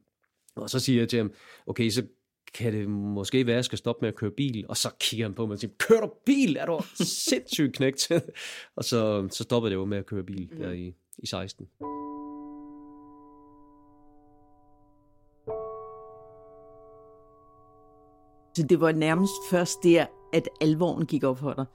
Og 0.55 0.69
så 0.69 0.79
siger 0.79 0.99
jeg 1.01 1.09
til 1.09 1.17
ham, 1.17 1.31
okay, 1.67 1.89
så 1.89 2.03
kan 2.53 2.73
det 2.73 2.89
måske 2.89 3.45
være, 3.45 3.53
at 3.53 3.57
jeg 3.57 3.65
skal 3.65 3.77
stoppe 3.77 4.01
med 4.01 4.09
at 4.09 4.15
køre 4.15 4.31
bil? 4.31 4.65
Og 4.69 4.77
så 4.77 4.89
kigger 4.99 5.25
han 5.25 5.33
på 5.33 5.45
mig 5.45 5.53
og 5.53 5.59
siger, 5.59 5.73
kører 5.79 6.01
du 6.01 6.11
bil? 6.25 6.57
Er 6.57 6.65
du 6.65 6.79
sindssygt 7.03 7.75
knægt? 7.75 8.11
og 8.77 8.83
så, 8.83 9.27
så 9.31 9.43
stoppede 9.43 9.71
jeg 9.71 9.77
jo 9.77 9.85
med 9.85 9.97
at 9.97 10.05
køre 10.05 10.23
bil 10.23 10.49
der 10.59 10.71
i, 10.71 10.93
i 11.17 11.25
16. 11.25 11.67
Så 18.55 18.65
det 18.69 18.81
var 18.81 18.91
nærmest 18.91 19.33
først 19.51 19.83
der, 19.83 20.05
at 20.33 20.49
alvoren 20.61 21.05
gik 21.05 21.23
op 21.23 21.37
for 21.37 21.53
dig. 21.53 21.65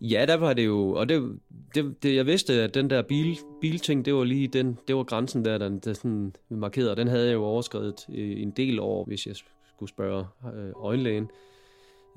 Ja, 0.00 0.26
der 0.26 0.34
var 0.34 0.52
det 0.52 0.66
jo, 0.66 0.90
og 0.90 1.08
det, 1.08 1.38
det, 1.74 2.02
det, 2.02 2.14
jeg 2.14 2.26
vidste, 2.26 2.62
at 2.62 2.74
den 2.74 2.90
der 2.90 3.02
bil, 3.02 3.38
bilting, 3.60 4.04
det 4.04 4.14
var 4.14 4.24
lige 4.24 4.48
den, 4.48 4.78
det 4.88 4.96
var 4.96 5.02
grænsen 5.02 5.44
der, 5.44 5.58
den, 5.58 5.78
der 5.78 5.92
sådan 5.92 6.34
markerede, 6.50 6.90
og 6.90 6.96
den 6.96 7.08
havde 7.08 7.26
jeg 7.26 7.34
jo 7.34 7.44
overskrevet 7.44 8.06
øh, 8.08 8.42
en 8.42 8.50
del 8.50 8.80
år, 8.80 9.04
hvis 9.04 9.26
jeg 9.26 9.36
skulle 9.76 9.90
spørge 9.90 10.26
øh, 10.54 10.72
øjenlægen. 10.76 11.30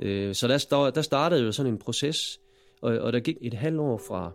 Øh, 0.01 0.35
så 0.35 0.47
der, 0.47 0.65
der, 0.69 0.89
der 0.89 1.01
startede 1.01 1.43
jo 1.43 1.51
sådan 1.51 1.73
en 1.73 1.79
proces, 1.79 2.39
og, 2.81 2.97
og 2.97 3.13
der 3.13 3.19
gik 3.19 3.37
et 3.41 3.53
halvt 3.53 3.79
år 3.79 3.97
fra 4.07 4.31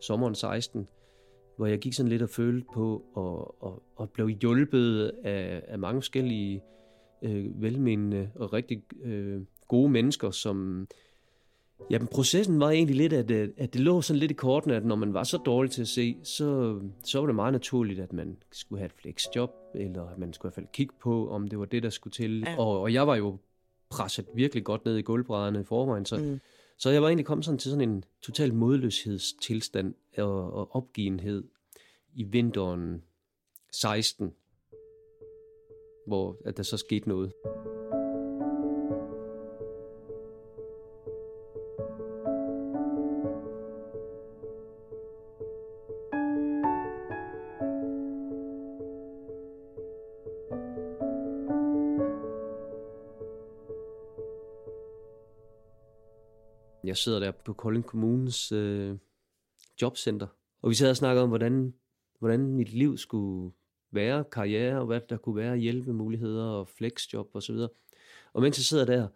sommeren 0.00 0.34
16, 0.34 0.88
hvor 1.56 1.66
jeg 1.66 1.78
gik 1.78 1.94
sådan 1.94 2.10
lidt 2.10 2.22
og 2.22 2.30
følte 2.30 2.66
på, 2.74 3.04
og, 3.14 3.62
og, 3.62 3.82
og 3.96 4.10
blev 4.10 4.28
hjulpet 4.28 5.12
af, 5.24 5.62
af 5.68 5.78
mange 5.78 6.00
forskellige 6.00 6.62
øh, 7.22 7.62
velmenende 7.62 8.30
og 8.34 8.52
rigtig 8.52 8.82
øh, 9.02 9.40
gode 9.68 9.90
mennesker, 9.90 10.30
som, 10.30 10.86
Jamen, 11.90 12.08
processen 12.08 12.60
var 12.60 12.70
egentlig 12.70 12.96
lidt, 12.96 13.12
at, 13.12 13.30
øh, 13.30 13.48
at 13.56 13.72
det 13.72 13.80
lå 13.80 14.02
sådan 14.02 14.18
lidt 14.20 14.30
i 14.30 14.34
kortene, 14.34 14.76
at 14.76 14.84
når 14.84 14.96
man 14.96 15.14
var 15.14 15.24
så 15.24 15.36
dårlig 15.36 15.70
til 15.70 15.82
at 15.82 15.88
se, 15.88 16.16
så, 16.24 16.80
så 17.04 17.18
var 17.18 17.26
det 17.26 17.34
meget 17.34 17.52
naturligt, 17.52 18.00
at 18.00 18.12
man 18.12 18.36
skulle 18.52 18.78
have 18.80 18.86
et 18.86 18.92
flexjob, 18.92 19.50
eller 19.74 20.06
at 20.06 20.18
man 20.18 20.32
skulle 20.32 20.48
i 20.48 20.50
hvert 20.50 20.54
fald 20.54 20.72
kigge 20.72 20.94
på, 21.00 21.30
om 21.30 21.48
det 21.48 21.58
var 21.58 21.64
det, 21.64 21.82
der 21.82 21.90
skulle 21.90 22.12
til. 22.12 22.40
Ja. 22.40 22.58
Og, 22.58 22.80
og 22.80 22.92
jeg 22.92 23.06
var 23.06 23.16
jo 23.16 23.38
presset 23.90 24.26
virkelig 24.34 24.64
godt 24.64 24.84
ned 24.84 24.96
i 24.96 25.02
gulvbrædderne 25.02 25.60
i 25.60 25.64
forvejen, 25.64 26.06
så, 26.06 26.16
mm. 26.16 26.40
så 26.78 26.90
jeg 26.90 27.02
var 27.02 27.08
egentlig 27.08 27.26
kommet 27.26 27.44
sådan 27.44 27.58
til 27.58 27.70
sådan 27.70 27.88
en 27.88 28.04
total 28.22 28.54
modløshedstilstand 28.54 29.94
og, 30.18 30.52
og 30.52 30.76
opgivenhed 30.76 31.44
i 32.14 32.22
vinteren 32.22 33.02
16, 33.72 34.32
hvor 36.06 36.36
at 36.44 36.56
der 36.56 36.62
så 36.62 36.76
skete 36.76 37.08
noget. 37.08 37.32
Jeg 56.92 56.96
sidder 56.96 57.20
der 57.20 57.30
på 57.30 57.52
Kolding 57.52 57.86
Kommunes 57.86 58.52
øh, 58.52 58.96
jobcenter, 59.82 60.26
og 60.62 60.70
vi 60.70 60.74
sad 60.74 60.90
og 60.90 60.96
snakkede 60.96 61.22
om, 61.22 61.28
hvordan, 61.28 61.74
hvordan 62.18 62.40
mit 62.40 62.72
liv 62.72 62.98
skulle 62.98 63.52
være, 63.90 64.24
karriere, 64.24 64.80
og 64.80 64.86
hvad 64.86 65.00
der 65.08 65.16
kunne 65.16 65.36
være 65.36 65.56
hjælpemuligheder 65.56 66.44
og 66.44 66.68
flexjob 66.68 67.26
osv. 67.26 67.36
Og, 67.36 67.42
så 67.42 67.52
videre. 67.52 67.68
og 68.32 68.42
mens 68.42 68.58
jeg 68.58 68.64
sidder 68.64 68.84
der, 68.84 69.08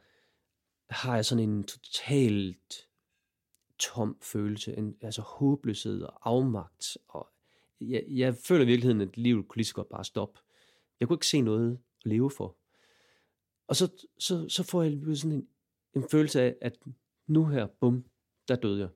har 0.90 1.14
jeg 1.14 1.24
sådan 1.24 1.48
en 1.48 1.64
totalt 1.64 2.88
tom 3.78 4.18
følelse, 4.22 4.76
en, 4.76 4.96
altså 5.00 5.22
håbløshed 5.22 6.02
og 6.02 6.18
afmagt. 6.22 6.98
Og 7.08 7.28
jeg, 7.80 8.04
jeg 8.08 8.34
føler 8.34 8.64
i 8.64 8.66
virkeligheden, 8.66 9.00
at 9.00 9.16
livet 9.16 9.48
kunne 9.48 9.56
lige 9.56 9.66
så 9.66 9.74
godt 9.74 9.88
bare 9.88 10.04
stoppe. 10.04 10.40
Jeg 11.00 11.08
kunne 11.08 11.16
ikke 11.16 11.26
se 11.26 11.40
noget 11.40 11.72
at 11.72 12.10
leve 12.10 12.30
for. 12.30 12.56
Og 13.66 13.76
så, 13.76 14.06
så, 14.18 14.48
så 14.48 14.62
får 14.62 14.82
jeg 14.82 15.16
sådan 15.16 15.32
en, 15.32 15.48
en 15.94 16.04
følelse 16.10 16.42
af, 16.42 16.56
at 16.60 16.78
nu 17.26 17.46
her, 17.46 17.66
bum, 17.80 18.04
der 18.48 18.56
døde 18.56 18.80
jeg. 18.80 18.88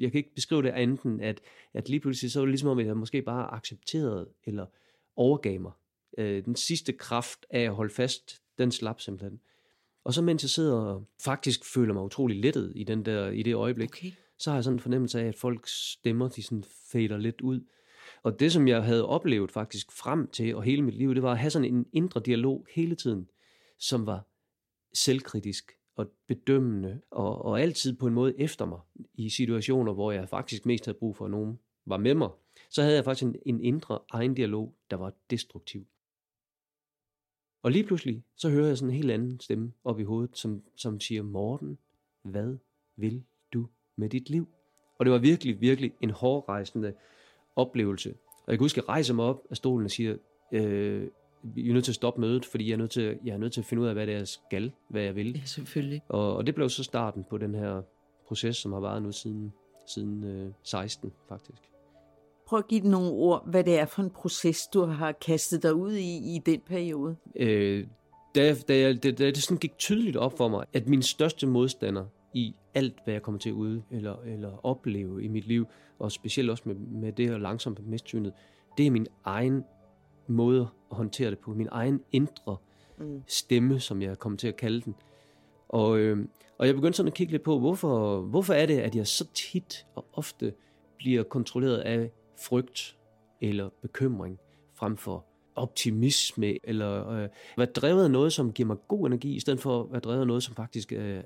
Jeg 0.00 0.12
kan 0.12 0.18
ikke 0.18 0.34
beskrive 0.34 0.62
det 0.62 0.68
andet 0.68 1.20
at, 1.20 1.40
at 1.74 1.88
lige 1.88 2.00
pludselig 2.00 2.32
så 2.32 2.38
var 2.38 2.46
det 2.46 2.50
ligesom 2.52 2.68
om, 2.68 2.78
at 2.78 2.86
jeg 2.86 2.96
måske 2.96 3.22
bare 3.22 3.54
accepterede 3.54 4.28
eller 4.44 4.66
overgav 5.16 5.60
mig. 5.60 5.72
Øh, 6.18 6.44
den 6.44 6.56
sidste 6.56 6.92
kraft 6.92 7.46
af 7.50 7.60
at 7.60 7.74
holde 7.74 7.94
fast, 7.94 8.42
den 8.58 8.72
slap 8.72 9.00
simpelthen. 9.00 9.40
Og 10.04 10.14
så 10.14 10.22
mens 10.22 10.42
jeg 10.42 10.50
sidder 10.50 10.76
og 10.76 11.08
faktisk 11.24 11.64
føler 11.64 11.94
mig 11.94 12.02
utrolig 12.02 12.40
lettet 12.40 12.72
i, 12.74 12.84
den 12.84 13.04
der, 13.04 13.30
i 13.30 13.42
det 13.42 13.54
øjeblik, 13.54 13.90
okay. 13.90 14.10
så 14.38 14.50
har 14.50 14.56
jeg 14.56 14.64
sådan 14.64 14.76
en 14.76 14.80
fornemmelse 14.80 15.20
af, 15.20 15.26
at 15.26 15.36
folks 15.36 15.92
stemmer, 15.92 16.28
de 16.28 16.42
sådan 16.42 16.64
fader 16.92 17.16
lidt 17.16 17.40
ud. 17.40 17.60
Og 18.22 18.40
det, 18.40 18.52
som 18.52 18.68
jeg 18.68 18.82
havde 18.82 19.06
oplevet 19.06 19.50
faktisk 19.50 19.92
frem 19.92 20.30
til 20.30 20.56
og 20.56 20.62
hele 20.62 20.82
mit 20.82 20.94
liv, 20.94 21.14
det 21.14 21.22
var 21.22 21.32
at 21.32 21.38
have 21.38 21.50
sådan 21.50 21.74
en 21.74 21.86
indre 21.92 22.20
dialog 22.20 22.66
hele 22.70 22.94
tiden, 22.94 23.30
som 23.78 24.06
var 24.06 24.26
selvkritisk 24.94 25.72
og 25.96 26.06
bedømmende, 26.26 27.00
og, 27.10 27.44
og 27.44 27.60
altid 27.60 27.96
på 27.96 28.06
en 28.06 28.14
måde 28.14 28.40
efter 28.40 28.64
mig 28.64 28.80
i 29.14 29.28
situationer, 29.28 29.92
hvor 29.92 30.12
jeg 30.12 30.28
faktisk 30.28 30.66
mest 30.66 30.84
havde 30.84 30.98
brug 30.98 31.16
for, 31.16 31.24
at 31.24 31.30
nogen 31.30 31.58
var 31.86 31.96
med 31.96 32.14
mig. 32.14 32.30
Så 32.70 32.82
havde 32.82 32.94
jeg 32.96 33.04
faktisk 33.04 33.24
en, 33.24 33.36
en 33.46 33.60
indre 33.60 33.98
egen 34.10 34.34
dialog, 34.34 34.74
der 34.90 34.96
var 34.96 35.12
destruktiv. 35.30 35.86
Og 37.62 37.70
lige 37.70 37.84
pludselig, 37.84 38.24
så 38.36 38.50
hører 38.50 38.66
jeg 38.66 38.78
sådan 38.78 38.90
en 38.90 38.96
helt 38.96 39.10
anden 39.10 39.40
stemme 39.40 39.72
op 39.84 40.00
i 40.00 40.02
hovedet, 40.02 40.38
som, 40.38 40.62
som 40.76 41.00
siger, 41.00 41.22
Morten, 41.22 41.78
hvad 42.22 42.56
vil 42.96 43.24
du 43.52 43.68
med 43.96 44.08
dit 44.08 44.30
liv? 44.30 44.48
Og 44.98 45.04
det 45.04 45.12
var 45.12 45.18
virkelig, 45.18 45.60
virkelig 45.60 45.92
en 46.00 46.10
hårdrejsende 46.10 46.94
oplevelse. 47.56 48.10
Og 48.26 48.52
jeg 48.52 48.58
kan 48.58 48.64
huske, 48.64 48.78
at 48.78 48.82
jeg 48.82 48.88
rejser 48.88 49.14
mig 49.14 49.24
op 49.24 49.42
af 49.50 49.56
stolen 49.56 49.84
og 49.84 49.90
siger, 49.90 50.16
øh, 50.52 51.08
vi 51.44 51.68
er 51.68 51.72
nødt 51.72 51.84
til 51.84 51.92
at 51.92 51.96
stoppe 51.96 52.20
mødet, 52.20 52.44
fordi 52.44 52.66
jeg 52.66 52.72
er 52.72 52.78
nødt 52.78 52.90
til, 52.90 53.18
jeg 53.24 53.32
er 53.32 53.38
nødt 53.38 53.52
til 53.52 53.60
at 53.60 53.64
finde 53.64 53.82
ud 53.82 53.88
af, 53.88 53.94
hvad 53.94 54.06
det 54.06 54.14
er, 54.14 54.18
jeg 54.18 54.28
skal, 54.28 54.72
hvad 54.88 55.02
jeg 55.02 55.16
vil. 55.16 55.32
Ja, 55.32 55.44
selvfølgelig. 55.44 56.02
Og, 56.08 56.36
og 56.36 56.46
det 56.46 56.54
blev 56.54 56.68
så 56.68 56.84
starten 56.84 57.24
på 57.30 57.38
den 57.38 57.54
her 57.54 57.82
proces, 58.28 58.56
som 58.56 58.72
har 58.72 58.80
varet 58.80 59.02
nu 59.02 59.12
siden, 59.12 59.52
siden 59.94 60.24
øh, 60.24 60.52
16 60.62 61.12
faktisk. 61.28 61.62
Prøv 62.46 62.58
at 62.58 62.68
give 62.68 62.80
nogle 62.80 63.10
ord, 63.10 63.48
hvad 63.50 63.64
det 63.64 63.78
er 63.78 63.86
for 63.86 64.02
en 64.02 64.10
proces, 64.10 64.66
du 64.74 64.84
har 64.84 65.12
kastet 65.12 65.62
dig 65.62 65.74
ud 65.74 65.92
i 65.92 66.34
i 66.34 66.40
den 66.46 66.60
periode. 66.66 67.16
Øh, 67.36 67.86
da, 68.34 68.54
da, 68.68 68.78
jeg, 68.78 69.02
da, 69.02 69.10
da 69.10 69.26
det 69.26 69.42
sådan 69.42 69.58
gik 69.58 69.78
tydeligt 69.78 70.16
op 70.16 70.36
for 70.36 70.48
mig, 70.48 70.64
at 70.72 70.88
min 70.88 71.02
største 71.02 71.46
modstander 71.46 72.04
i 72.34 72.54
alt, 72.74 72.94
hvad 73.04 73.14
jeg 73.14 73.22
kommer 73.22 73.38
til 73.38 73.50
at 73.50 73.54
ud 73.54 73.80
eller, 73.90 74.16
eller 74.26 74.66
opleve 74.66 75.24
i 75.24 75.28
mit 75.28 75.46
liv, 75.46 75.66
og 75.98 76.12
specielt 76.12 76.50
også 76.50 76.62
med, 76.66 76.74
med 76.74 77.12
det 77.12 77.28
her 77.28 77.38
langsomt 77.38 77.86
mistsynet, 77.86 78.32
det 78.78 78.86
er 78.86 78.90
min 78.90 79.06
egen 79.24 79.64
måde 80.26 80.68
at 80.94 80.96
håndtere 80.96 81.30
det 81.30 81.38
på. 81.38 81.54
Min 81.54 81.68
egen 81.70 82.00
indre 82.12 82.56
mm. 82.98 83.22
stemme, 83.26 83.80
som 83.80 84.02
jeg 84.02 84.18
kommer 84.18 84.36
til 84.36 84.48
at 84.48 84.56
kalde 84.56 84.80
den. 84.80 84.94
Og, 85.68 85.98
øh, 85.98 86.26
og 86.58 86.66
jeg 86.66 86.74
begyndte 86.74 86.96
sådan 86.96 87.08
at 87.08 87.14
kigge 87.14 87.32
lidt 87.32 87.42
på, 87.42 87.58
hvorfor, 87.58 88.20
hvorfor 88.20 88.54
er 88.54 88.66
det, 88.66 88.78
at 88.78 88.94
jeg 88.96 89.06
så 89.06 89.26
tit 89.34 89.86
og 89.94 90.06
ofte 90.12 90.54
bliver 90.96 91.22
kontrolleret 91.22 91.78
af 91.78 92.10
frygt 92.40 92.96
eller 93.40 93.68
bekymring 93.82 94.38
frem 94.74 94.96
for 94.96 95.24
optimisme, 95.56 96.68
eller 96.68 97.08
øh, 97.08 97.28
være 97.56 97.66
drevet 97.66 98.04
af 98.04 98.10
noget, 98.10 98.32
som 98.32 98.52
giver 98.52 98.66
mig 98.66 98.76
god 98.88 99.06
energi, 99.06 99.34
i 99.34 99.40
stedet 99.40 99.60
for 99.60 99.80
at 99.80 99.86
være 99.90 100.00
drevet 100.00 100.20
af 100.20 100.26
noget, 100.26 100.42
som 100.42 100.54
faktisk 100.54 100.92
øh, 100.92 101.22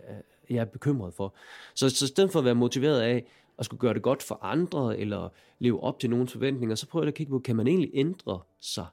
jeg 0.50 0.56
er 0.56 0.64
bekymret 0.64 1.14
for. 1.14 1.34
Så, 1.74 1.90
så 1.90 2.04
i 2.04 2.08
stedet 2.08 2.32
for 2.32 2.38
at 2.38 2.44
være 2.44 2.54
motiveret 2.54 3.00
af 3.00 3.24
at 3.58 3.64
skulle 3.64 3.80
gøre 3.80 3.94
det 3.94 4.02
godt 4.02 4.22
for 4.22 4.38
andre, 4.42 4.98
eller 4.98 5.28
leve 5.58 5.82
op 5.82 5.98
til 5.98 6.10
nogens 6.10 6.32
forventninger, 6.32 6.76
så 6.76 6.86
prøver 6.86 7.04
jeg 7.04 7.08
at 7.08 7.14
kigge 7.14 7.30
på, 7.30 7.38
kan 7.38 7.56
man 7.56 7.66
egentlig 7.66 7.90
ændre 7.94 8.40
sig? 8.60 8.86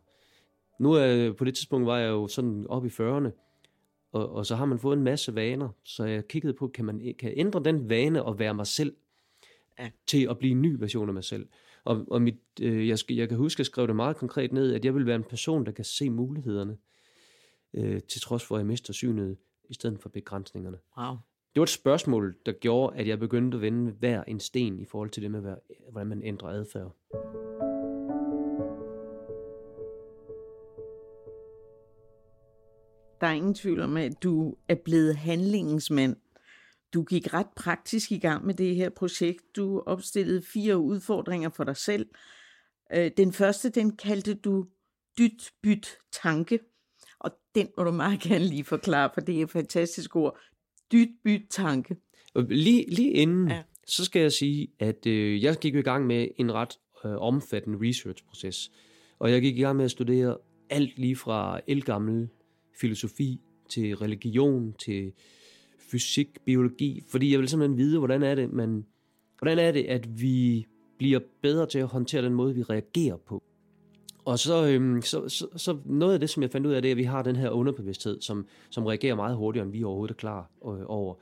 Nu 0.79 0.91
er, 0.91 1.34
på 1.34 1.46
det 1.46 1.55
tidspunkt 1.55 1.86
var 1.86 1.98
jeg 1.98 2.10
jo 2.10 2.27
sådan 2.27 2.65
op 2.70 2.86
i 2.86 2.89
40'erne, 2.89 3.29
og, 4.12 4.29
og 4.29 4.46
så 4.46 4.55
har 4.55 4.65
man 4.65 4.79
fået 4.79 4.98
en 4.98 5.03
masse 5.03 5.36
vaner, 5.36 5.70
så 5.84 6.03
jeg 6.03 6.27
kiggede 6.27 6.53
på, 6.53 6.67
kan 6.67 6.86
man 6.86 7.15
kan 7.20 7.34
ændre 7.36 7.63
den 7.63 7.89
vane 7.89 8.24
og 8.24 8.39
være 8.39 8.53
mig 8.53 8.67
selv, 8.67 8.96
ja. 9.79 9.89
til 10.08 10.27
at 10.29 10.38
blive 10.38 10.51
en 10.51 10.62
ny 10.62 10.75
version 10.79 11.08
af 11.08 11.13
mig 11.13 11.24
selv. 11.24 11.48
Og, 11.84 12.05
og 12.12 12.22
mit, 12.22 12.39
øh, 12.62 12.88
jeg, 12.88 12.98
jeg 13.10 13.29
kan 13.29 13.38
huske, 13.38 13.55
at 13.55 13.60
jeg 13.60 13.65
skrev 13.65 13.88
det 13.88 13.96
meget 13.96 14.17
konkret 14.17 14.53
ned, 14.53 14.74
at 14.74 14.86
jeg 14.86 14.96
vil 14.96 15.05
være 15.05 15.15
en 15.15 15.24
person, 15.24 15.65
der 15.65 15.72
kan 15.72 15.86
se 15.86 16.10
mulighederne, 16.10 16.77
øh, 17.74 18.01
til 18.01 18.22
trods 18.22 18.46
for, 18.46 18.55
at 18.55 18.60
jeg 18.60 18.65
mister 18.65 18.94
synet, 18.94 19.38
i 19.70 19.74
stedet 19.74 20.00
for 20.00 20.10
begrænsningerne. 20.10 20.77
Wow. 20.98 21.15
Det 21.53 21.60
var 21.60 21.63
et 21.63 21.70
spørgsmål, 21.70 22.36
der 22.46 22.51
gjorde, 22.51 22.98
at 22.98 23.08
jeg 23.08 23.20
begyndte 23.20 23.55
at 23.55 23.62
vende 23.62 23.91
hver 23.91 24.24
en 24.24 24.39
sten 24.39 24.79
i 24.79 24.86
forhold 24.86 25.10
til 25.10 25.24
det 25.24 25.32
med, 25.32 25.55
hvordan 25.91 26.08
man 26.08 26.24
ændrer 26.24 26.50
adfærd. 26.50 26.96
Der 33.25 33.32
er 33.32 33.36
ingen 33.36 33.53
tvivl 33.53 33.79
om, 33.79 33.98
at 33.98 34.24
du 34.24 34.55
er 34.67 34.75
blevet 34.75 35.15
handlingens 35.15 35.91
mand. 35.91 36.15
Du 36.94 37.03
gik 37.03 37.34
ret 37.34 37.48
praktisk 37.55 38.12
i 38.12 38.17
gang 38.17 38.46
med 38.46 38.53
det 38.53 38.75
her 38.75 38.89
projekt. 38.89 39.55
Du 39.55 39.84
opstillede 39.86 40.41
fire 40.41 40.77
udfordringer 40.77 41.50
for 41.50 41.63
dig 41.63 41.77
selv. 41.77 42.08
Øh, 42.94 43.12
den 43.17 43.34
første, 43.34 43.70
den 43.70 43.98
kaldte 43.98 44.34
du 44.34 44.65
dyt, 45.17 45.51
byt, 45.63 45.98
tanke. 46.12 46.60
Og 47.20 47.32
den 47.55 47.67
må 47.77 47.84
du 47.84 47.91
meget 47.91 48.20
gerne 48.20 48.46
lige 48.46 48.63
forklare, 48.63 49.10
for 49.13 49.22
det 49.22 49.39
er 49.39 49.44
et 49.44 49.51
fantastisk 49.51 50.15
ord 50.15 50.39
dyt 50.91 51.10
byt 51.24 51.41
tanke. 51.50 51.96
Lige, 52.36 52.86
lige 52.89 53.12
inden, 53.12 53.48
ja. 53.48 53.63
så 53.88 54.05
skal 54.05 54.22
jeg 54.22 54.32
sige, 54.32 54.67
at 54.79 55.05
øh, 55.05 55.44
jeg 55.44 55.55
gik 55.55 55.75
i 55.75 55.82
gang 55.82 56.08
med 56.08 56.27
en 56.38 56.53
ret 56.53 56.79
øh, 57.05 57.12
omfattende 57.12 57.89
research-proces. 57.89 58.72
Og 59.20 59.32
jeg 59.32 59.41
gik 59.41 59.58
i 59.58 59.62
gang 59.62 59.77
med 59.77 59.86
at 59.86 59.91
studere 59.91 60.38
alt 60.70 61.00
lige 61.00 61.15
fra 61.15 61.60
elgammel 61.67 62.29
filosofi 62.79 63.39
til 63.70 63.96
religion 63.96 64.74
til 64.74 65.12
fysik, 65.79 66.39
biologi, 66.46 67.03
fordi 67.08 67.32
jeg 67.32 67.39
vil 67.39 67.50
simpelthen 67.50 67.77
vide, 67.77 67.98
hvordan 67.98 68.24
er 68.24 68.36
det, 68.36 68.53
man, 68.53 68.86
hvordan 69.38 69.60
er 69.60 69.72
det, 69.72 69.84
at 69.84 70.22
vi 70.22 70.65
bliver 70.98 71.20
bedre 71.41 71.65
til 71.65 71.79
at 71.79 71.88
håndtere 71.88 72.22
den 72.22 72.34
måde, 72.34 72.55
vi 72.55 72.63
reagerer 72.63 73.17
på. 73.17 73.44
Og 74.25 74.39
så, 74.39 74.67
øhm, 74.67 75.01
så, 75.01 75.29
så, 75.29 75.48
så 75.55 75.77
noget 75.86 76.13
af 76.13 76.20
det, 76.20 76.29
som 76.29 76.44
jeg 76.44 76.51
fandt 76.51 76.67
ud 76.67 76.72
af, 76.72 76.82
det 76.82 76.89
er, 76.89 76.94
at 76.94 76.98
vi 76.98 77.03
har 77.03 77.22
den 77.22 77.36
her 77.36 77.50
underbevidsthed, 77.50 78.22
som, 78.22 78.48
som 78.70 78.86
reagerer 78.86 79.15
meget 79.15 79.36
hurtigere, 79.36 79.65
end 79.65 79.72
vi 79.72 79.84
overhovedet 79.84 80.13
er 80.13 80.17
klar 80.17 80.51
øh, 80.65 80.86
over. 80.86 81.15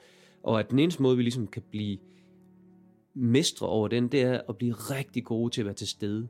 Og 0.43 0.59
at 0.59 0.71
den 0.71 0.79
eneste 0.79 1.01
måde, 1.01 1.17
vi 1.17 1.23
ligesom 1.23 1.47
kan 1.47 1.63
blive 1.69 1.97
mestre 3.13 3.67
over 3.67 3.87
den, 3.87 4.07
det 4.07 4.21
er 4.21 4.41
at 4.49 4.57
blive 4.57 4.73
rigtig 4.73 5.23
gode 5.23 5.53
til 5.53 5.61
at 5.61 5.65
være 5.65 5.73
til 5.73 5.87
stede 5.87 6.27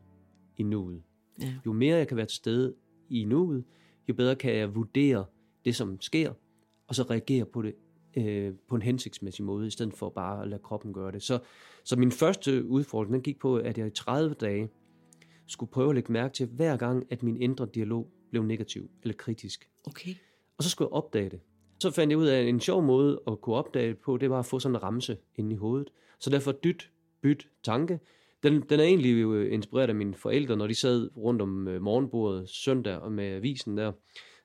i 0.57 0.63
nuet. 0.63 1.01
Ja. 1.41 1.53
Jo 1.65 1.73
mere 1.73 1.97
jeg 1.97 2.07
kan 2.07 2.17
være 2.17 2.25
til 2.25 2.35
stede 2.35 2.73
i 3.09 3.25
nuet, 3.25 3.63
jo 4.09 4.13
bedre 4.13 4.35
kan 4.35 4.55
jeg 4.55 4.75
vurdere 4.75 5.25
det, 5.65 5.75
som 5.75 6.01
sker, 6.01 6.33
og 6.87 6.95
så 6.95 7.03
reagere 7.03 7.45
på 7.45 7.61
det 7.61 7.75
øh, 8.17 8.53
på 8.69 8.75
en 8.75 8.81
hensigtsmæssig 8.81 9.45
måde, 9.45 9.67
i 9.67 9.69
stedet 9.69 9.93
for 9.93 10.09
bare 10.09 10.41
at 10.41 10.47
lade 10.47 10.61
kroppen 10.63 10.93
gøre 10.93 11.11
det. 11.11 11.23
Så, 11.23 11.39
så 11.83 11.95
min 11.95 12.11
første 12.11 12.65
udfordring, 12.65 13.13
den 13.13 13.21
gik 13.21 13.39
på, 13.39 13.55
at 13.57 13.77
jeg 13.77 13.87
i 13.87 13.89
30 13.89 14.33
dage 14.33 14.69
skulle 15.47 15.71
prøve 15.71 15.89
at 15.89 15.95
lægge 15.95 16.11
mærke 16.13 16.33
til 16.33 16.47
hver 16.47 16.77
gang, 16.77 17.05
at 17.09 17.23
min 17.23 17.41
indre 17.41 17.67
dialog 17.73 18.11
blev 18.29 18.43
negativ 18.43 18.89
eller 19.03 19.15
kritisk. 19.15 19.69
Okay. 19.87 20.15
Og 20.57 20.63
så 20.63 20.69
skulle 20.69 20.87
jeg 20.87 20.93
opdage 20.93 21.29
det. 21.29 21.39
Så 21.79 21.91
fandt 21.91 22.11
jeg 22.11 22.17
ud 22.17 22.25
af, 22.25 22.39
at 22.39 22.47
en 22.47 22.59
sjov 22.59 22.83
måde 22.83 23.21
at 23.27 23.41
kunne 23.41 23.55
opdage 23.55 23.89
det 23.89 23.97
på, 23.97 24.17
det 24.17 24.29
var 24.29 24.39
at 24.39 24.45
få 24.45 24.59
sådan 24.59 24.75
en 24.75 24.83
ramse 24.83 25.17
inde 25.35 25.53
i 25.53 25.55
hovedet. 25.55 25.89
Så 26.19 26.29
derfor 26.29 26.51
dyt, 26.51 26.91
byt, 27.21 27.47
tanke. 27.63 27.99
Den, 28.43 28.61
den 28.61 28.79
er 28.79 28.83
egentlig 28.83 29.21
jo 29.21 29.41
inspireret 29.41 29.89
af 29.89 29.95
mine 29.95 30.13
forældre, 30.13 30.55
når 30.55 30.67
de 30.67 30.75
sad 30.75 31.09
rundt 31.17 31.41
om 31.41 31.67
øh, 31.67 31.81
morgenbordet 31.81 32.49
søndag 32.49 32.97
og 32.97 33.11
med 33.11 33.25
avisen 33.25 33.77
der. 33.77 33.91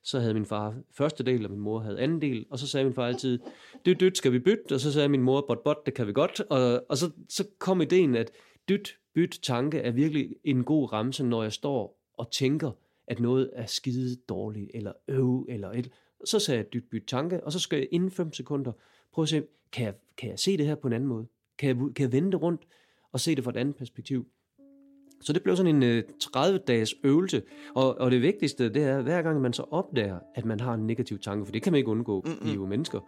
Så 0.02 0.20
havde 0.20 0.34
min 0.34 0.46
far 0.46 0.74
første 0.90 1.24
del, 1.24 1.44
og 1.44 1.50
min 1.50 1.60
mor 1.60 1.78
havde 1.78 2.00
anden 2.00 2.22
del, 2.22 2.46
og 2.50 2.58
så 2.58 2.66
sagde 2.66 2.84
min 2.84 2.94
far 2.94 3.06
altid, 3.06 3.38
dyt, 3.86 4.00
dyt, 4.00 4.18
skal 4.18 4.32
vi 4.32 4.38
bytte? 4.38 4.74
Og 4.74 4.80
så 4.80 4.92
sagde 4.92 5.08
min 5.08 5.22
mor, 5.22 5.44
bot, 5.48 5.64
bot, 5.64 5.86
det 5.86 5.94
kan 5.94 6.06
vi 6.06 6.12
godt. 6.12 6.40
Og, 6.40 6.84
og 6.88 6.96
så, 6.96 7.10
så 7.28 7.44
kom 7.58 7.80
ideen, 7.80 8.14
at 8.14 8.30
dyt, 8.68 8.98
byt 9.14 9.38
tanke 9.42 9.78
er 9.78 9.90
virkelig 9.90 10.36
en 10.44 10.64
god 10.64 10.92
ramse, 10.92 11.24
når 11.24 11.42
jeg 11.42 11.52
står 11.52 12.00
og 12.16 12.30
tænker, 12.30 12.70
at 13.06 13.20
noget 13.20 13.50
er 13.52 13.66
skide 13.66 14.16
dårligt, 14.28 14.70
eller 14.74 14.92
øv, 15.08 15.46
eller 15.48 15.70
et. 15.70 15.90
Så 16.24 16.38
sagde 16.38 16.58
jeg 16.58 16.72
dyt, 16.72 16.84
byt 16.90 17.04
tanke, 17.06 17.44
og 17.44 17.52
så 17.52 17.60
skal 17.60 17.78
jeg 17.78 17.88
inden 17.90 18.10
5 18.10 18.32
sekunder 18.32 18.72
prøve 19.12 19.22
at 19.22 19.28
se, 19.28 19.42
kan 19.72 19.84
jeg, 19.84 19.94
kan 20.16 20.30
jeg 20.30 20.38
se 20.38 20.56
det 20.56 20.66
her 20.66 20.74
på 20.74 20.86
en 20.86 20.92
anden 20.92 21.08
måde? 21.08 21.26
Kan 21.58 21.68
jeg, 21.68 21.94
kan 21.94 22.02
jeg 22.02 22.12
vende 22.12 22.32
det 22.32 22.42
rundt 22.42 22.62
og 23.12 23.20
se 23.20 23.34
det 23.34 23.44
fra 23.44 23.50
et 23.50 23.56
andet 23.56 23.76
perspektiv? 23.76 24.26
Så 25.20 25.32
det 25.32 25.42
blev 25.42 25.56
sådan 25.56 25.82
en 25.82 26.02
30-dages 26.24 26.94
øh, 27.04 27.10
øvelse, 27.10 27.42
og, 27.74 27.98
og 27.98 28.10
det 28.10 28.22
vigtigste, 28.22 28.74
det 28.74 28.82
er, 28.82 29.02
hver 29.02 29.22
gang 29.22 29.40
man 29.40 29.52
så 29.52 29.62
opdager, 29.62 30.18
at 30.34 30.44
man 30.44 30.60
har 30.60 30.74
en 30.74 30.86
negativ 30.86 31.18
tanke, 31.18 31.44
for 31.44 31.52
det 31.52 31.62
kan 31.62 31.72
man 31.72 31.78
ikke 31.78 31.90
undgå, 31.90 32.22
mm-hmm. 32.26 32.46
vi 32.46 32.50
er 32.50 32.54
jo 32.54 32.66
mennesker, 32.66 33.00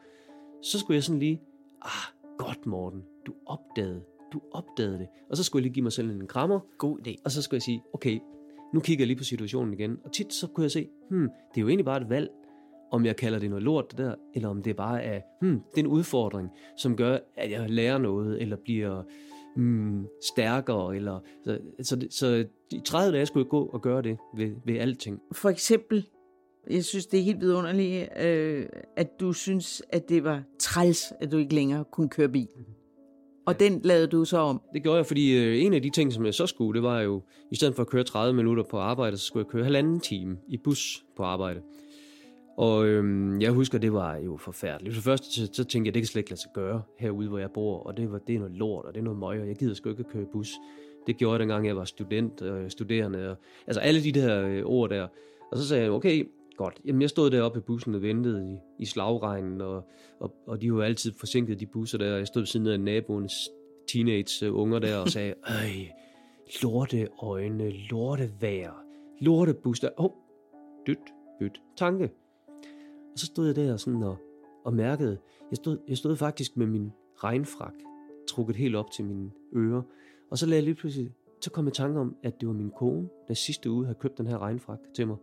så 0.62 0.78
skulle 0.78 0.95
jeg 0.95 1.04
sådan 1.04 1.19
lige, 1.19 1.40
ah, 1.83 2.21
godt, 2.38 2.66
Morten. 2.66 3.02
Du 3.26 3.35
opdagede, 3.47 4.02
du 4.33 4.40
opdagede 4.52 4.99
det. 4.99 5.09
Og 5.30 5.37
så 5.37 5.45
skulle 5.45 5.61
jeg 5.61 5.64
lige 5.64 5.75
give 5.75 5.83
mig 5.83 5.92
selv 5.92 6.11
en 6.11 6.26
krammer, 6.26 6.61
God 6.78 6.99
idé. 7.07 7.14
og 7.25 7.30
så 7.30 7.42
skulle 7.42 7.57
jeg 7.57 7.62
sige, 7.62 7.83
okay, 7.92 8.19
nu 8.75 8.80
kigger 8.80 9.02
jeg 9.02 9.07
lige 9.07 9.16
på 9.16 9.25
situationen 9.25 9.75
igen. 9.75 9.99
Og 10.04 10.12
tit 10.12 10.33
så 10.33 10.47
kunne 10.47 10.62
jeg 10.62 10.71
se, 10.71 10.88
hmm, 11.11 11.28
det 11.28 11.57
er 11.57 11.61
jo 11.61 11.69
egentlig 11.69 11.85
bare 11.85 12.00
et 12.00 12.09
valg, 12.11 12.30
om 12.90 13.07
jeg 13.07 13.16
kalder 13.16 13.38
det 13.38 13.50
noget 13.50 13.62
lort 13.62 13.90
det 13.90 13.99
der, 13.99 14.14
eller 14.35 14.49
om 14.49 14.62
det 14.62 14.76
bare 14.76 15.02
er, 15.02 15.21
hmm, 15.40 15.61
det 15.71 15.80
er 15.80 15.85
en 15.85 15.87
udfordring, 15.87 16.49
som 16.76 16.97
gør, 16.97 17.19
at 17.37 17.50
jeg 17.50 17.71
lærer 17.71 17.99
noget, 17.99 18.42
eller 18.42 18.57
bliver 18.57 19.02
hmm, 19.57 20.07
stærkere, 20.33 20.97
eller, 20.97 21.21
så, 21.45 21.59
så, 21.83 22.07
så 22.11 22.45
i 22.73 22.80
30 22.85 23.16
dage 23.16 23.26
skulle 23.26 23.45
jeg 23.45 23.50
gå 23.50 23.64
og 23.64 23.83
gøre 23.83 24.02
det 24.02 24.19
ved, 24.37 24.50
ved 24.66 24.78
alting. 24.78 25.21
For 25.33 25.49
eksempel, 25.49 26.07
jeg 26.71 26.85
synes, 26.85 27.07
det 27.07 27.21
er 27.21 27.25
helt 27.25 27.40
vidunderligt, 27.40 28.09
øh, 28.21 28.66
at 28.97 29.21
du 29.21 29.33
synes, 29.33 29.83
at 29.88 30.09
det 30.09 30.25
var 30.25 30.42
træls, 30.59 31.12
at 31.21 31.33
du 31.33 31.37
ikke 31.37 31.54
længere 31.54 31.85
kunne 31.92 32.09
køre 32.09 32.28
bil. 32.28 32.49
Og 33.47 33.61
den 33.61 33.80
lavede 33.85 34.07
du 34.07 34.25
så 34.25 34.38
om. 34.38 34.61
Det 34.73 34.83
gjorde 34.83 34.97
jeg, 34.97 35.07
fordi 35.07 35.37
øh, 35.37 35.64
en 35.64 35.75
af 35.75 35.83
de 35.83 35.90
ting, 35.90 36.12
som 36.12 36.25
jeg 36.25 36.35
så 36.35 36.47
skulle, 36.47 36.75
det 36.75 36.83
var 36.83 37.00
jo, 37.00 37.23
i 37.50 37.57
stedet 37.57 37.75
for 37.75 37.83
at 37.83 37.88
køre 37.88 38.04
30 38.04 38.37
minutter 38.37 38.64
på 38.71 38.78
arbejde, 38.78 39.16
så 39.16 39.25
skulle 39.25 39.45
jeg 39.45 39.50
køre 39.52 39.64
halvanden 39.64 40.00
time 40.00 40.37
i 40.49 40.57
bus 40.57 41.04
på 41.16 41.23
arbejde. 41.23 41.61
Og 42.61 42.87
øhm, 42.87 43.40
jeg 43.40 43.50
husker, 43.50 43.79
det 43.79 43.93
var 43.93 44.17
jo 44.17 44.37
forfærdeligt. 44.37 44.95
For 44.95 44.99
det 44.99 45.05
første, 45.05 45.33
så, 45.33 45.49
så 45.52 45.64
tænkte 45.64 45.88
jeg, 45.88 45.95
det 45.95 46.02
kan 46.02 46.07
slet 46.07 46.21
ikke 46.21 46.31
lade 46.31 46.40
sig 46.40 46.50
gøre 46.55 46.83
herude, 46.99 47.29
hvor 47.29 47.38
jeg 47.38 47.50
bor, 47.50 47.79
og 47.79 47.97
det, 47.97 48.12
var, 48.12 48.19
det 48.19 48.35
er 48.35 48.38
noget 48.38 48.55
lort, 48.55 48.85
og 48.85 48.95
det 48.95 49.00
er 49.00 49.05
noget 49.05 49.19
møg, 49.19 49.40
og 49.40 49.49
jeg 49.49 49.57
gider 49.57 49.75
sgu 49.75 49.88
ikke 49.88 50.00
at 50.00 50.12
køre 50.12 50.26
bus. 50.33 50.52
Det 51.07 51.17
gjorde 51.17 51.33
jeg, 51.33 51.40
dengang 51.40 51.67
jeg 51.67 51.76
var 51.76 51.85
student 51.85 52.43
og 52.43 52.71
studerende, 52.71 53.31
og, 53.31 53.37
altså 53.67 53.81
alle 53.81 54.05
de 54.05 54.12
der 54.12 54.47
øh, 54.47 54.62
ord 54.64 54.90
der. 54.90 55.09
Og 55.52 55.59
så 55.59 55.69
sagde 55.69 55.83
jeg, 55.83 55.93
okay, 55.93 56.29
godt. 56.57 56.81
Jamen, 56.85 57.02
jeg 57.02 57.11
stod 57.11 57.31
deroppe 57.31 57.59
i 57.59 57.62
bussen 57.62 57.95
og 57.95 58.02
ventede 58.02 58.52
i, 58.52 58.83
i 58.83 58.87
slagregnen, 58.87 59.61
og, 59.61 59.88
og, 60.21 60.35
og 60.47 60.61
de 60.61 60.75
var 60.75 60.85
altid 60.85 61.12
forsinket, 61.19 61.61
de 61.61 61.67
busser 61.67 61.99
der, 61.99 62.12
og 62.12 62.19
jeg 62.19 62.26
stod 62.26 62.43
ved 62.43 62.47
siden 62.47 62.67
af 62.67 62.81
naboens 62.81 63.50
teenage 63.88 64.47
øh, 64.47 64.55
unger 64.55 64.79
der 64.79 64.97
og 64.97 65.09
sagde, 65.09 65.35
øj, 65.61 65.71
lorte 66.62 67.09
øjne, 67.23 67.71
lorte 67.71 68.31
vejr, 68.40 68.85
lorte 69.21 69.55
bus 69.55 69.81
der. 69.81 69.88
Hov, 69.99 70.17
dyt, 70.87 70.99
byt, 71.40 71.61
tanke. 71.76 72.11
Og 73.12 73.19
så 73.19 73.26
stod 73.26 73.47
jeg 73.47 73.57
der 73.57 73.76
sådan 73.76 74.02
og, 74.02 74.17
og 74.64 74.75
mærkede, 74.75 75.19
jeg 75.50 75.57
stod, 75.57 75.79
jeg 75.88 75.97
stod 75.97 76.17
faktisk 76.17 76.57
med 76.57 76.67
min 76.67 76.90
regnfrak 77.17 77.75
trukket 78.29 78.57
helt 78.57 78.76
op 78.76 78.90
til 78.90 79.05
mine 79.05 79.31
ører. 79.57 79.83
Og 80.31 80.38
så 80.38 80.47
lagde 80.47 80.57
jeg 80.57 80.64
lige 80.64 80.75
pludselig, 80.75 81.12
så 81.40 81.50
kom 81.50 81.64
jeg 81.64 81.73
tanke 81.73 82.00
om, 82.00 82.17
at 82.23 82.40
det 82.40 82.49
var 82.49 82.55
min 82.55 82.71
kone, 82.71 83.09
der 83.29 83.35
sidste 83.35 83.71
uge 83.71 83.85
havde 83.85 83.99
købt 84.00 84.19
den 84.19 84.26
her 84.26 84.38
regnfrak 84.38 84.79
til 84.95 85.07
mig. 85.07 85.17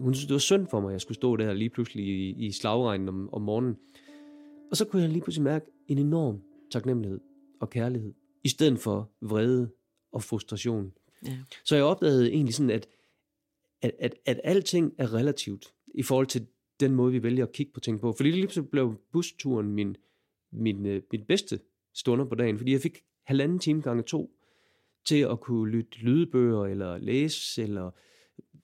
Hun 0.00 0.14
synes, 0.14 0.26
det 0.26 0.34
var 0.34 0.38
synd 0.38 0.66
for 0.66 0.80
mig, 0.80 0.88
at 0.88 0.92
jeg 0.92 1.00
skulle 1.00 1.16
stå 1.16 1.36
der 1.36 1.52
lige 1.52 1.70
pludselig 1.70 2.04
i, 2.06 2.46
i 2.46 2.52
slagregnen 2.52 3.08
om, 3.08 3.34
om 3.34 3.42
morgenen. 3.42 3.76
Og 4.70 4.76
så 4.76 4.84
kunne 4.84 5.02
jeg 5.02 5.10
lige 5.10 5.22
pludselig 5.22 5.44
mærke 5.44 5.66
en 5.88 5.98
enorm 5.98 6.40
taknemmelighed 6.70 7.20
og 7.60 7.70
kærlighed, 7.70 8.12
i 8.44 8.48
stedet 8.48 8.78
for 8.78 9.10
vrede 9.20 9.70
og 10.12 10.22
frustration. 10.22 10.92
Ja. 11.26 11.38
Så 11.64 11.76
jeg 11.76 11.84
opdagede 11.84 12.32
egentlig 12.32 12.54
sådan, 12.54 12.70
at, 12.70 12.88
at, 13.82 13.92
at, 13.98 14.14
at 14.26 14.40
alting 14.44 14.92
er 14.98 15.14
relativt 15.14 15.74
i 15.94 16.02
forhold 16.02 16.26
til 16.26 16.46
den 16.80 16.94
måde, 16.94 17.12
vi 17.12 17.22
vælger 17.22 17.46
at 17.46 17.52
kigge 17.52 17.72
på 17.72 17.80
ting 17.80 18.00
på. 18.00 18.12
Fordi 18.12 18.30
lige 18.30 18.42
pludselig 18.42 18.70
blev 18.70 19.00
busturen 19.12 19.72
min, 19.72 19.96
min, 20.52 20.86
øh, 20.86 21.02
min 21.12 21.24
bedste 21.28 21.60
stunder 21.94 22.24
på 22.24 22.34
dagen, 22.34 22.58
fordi 22.58 22.72
jeg 22.72 22.80
fik 22.80 23.02
halvanden 23.24 23.58
time 23.58 23.82
gange 23.82 24.02
to 24.02 24.30
til 25.06 25.20
at 25.20 25.40
kunne 25.40 25.70
lytte 25.70 25.98
lydbøger, 25.98 26.64
eller 26.66 26.98
læse, 26.98 27.62
eller 27.62 27.90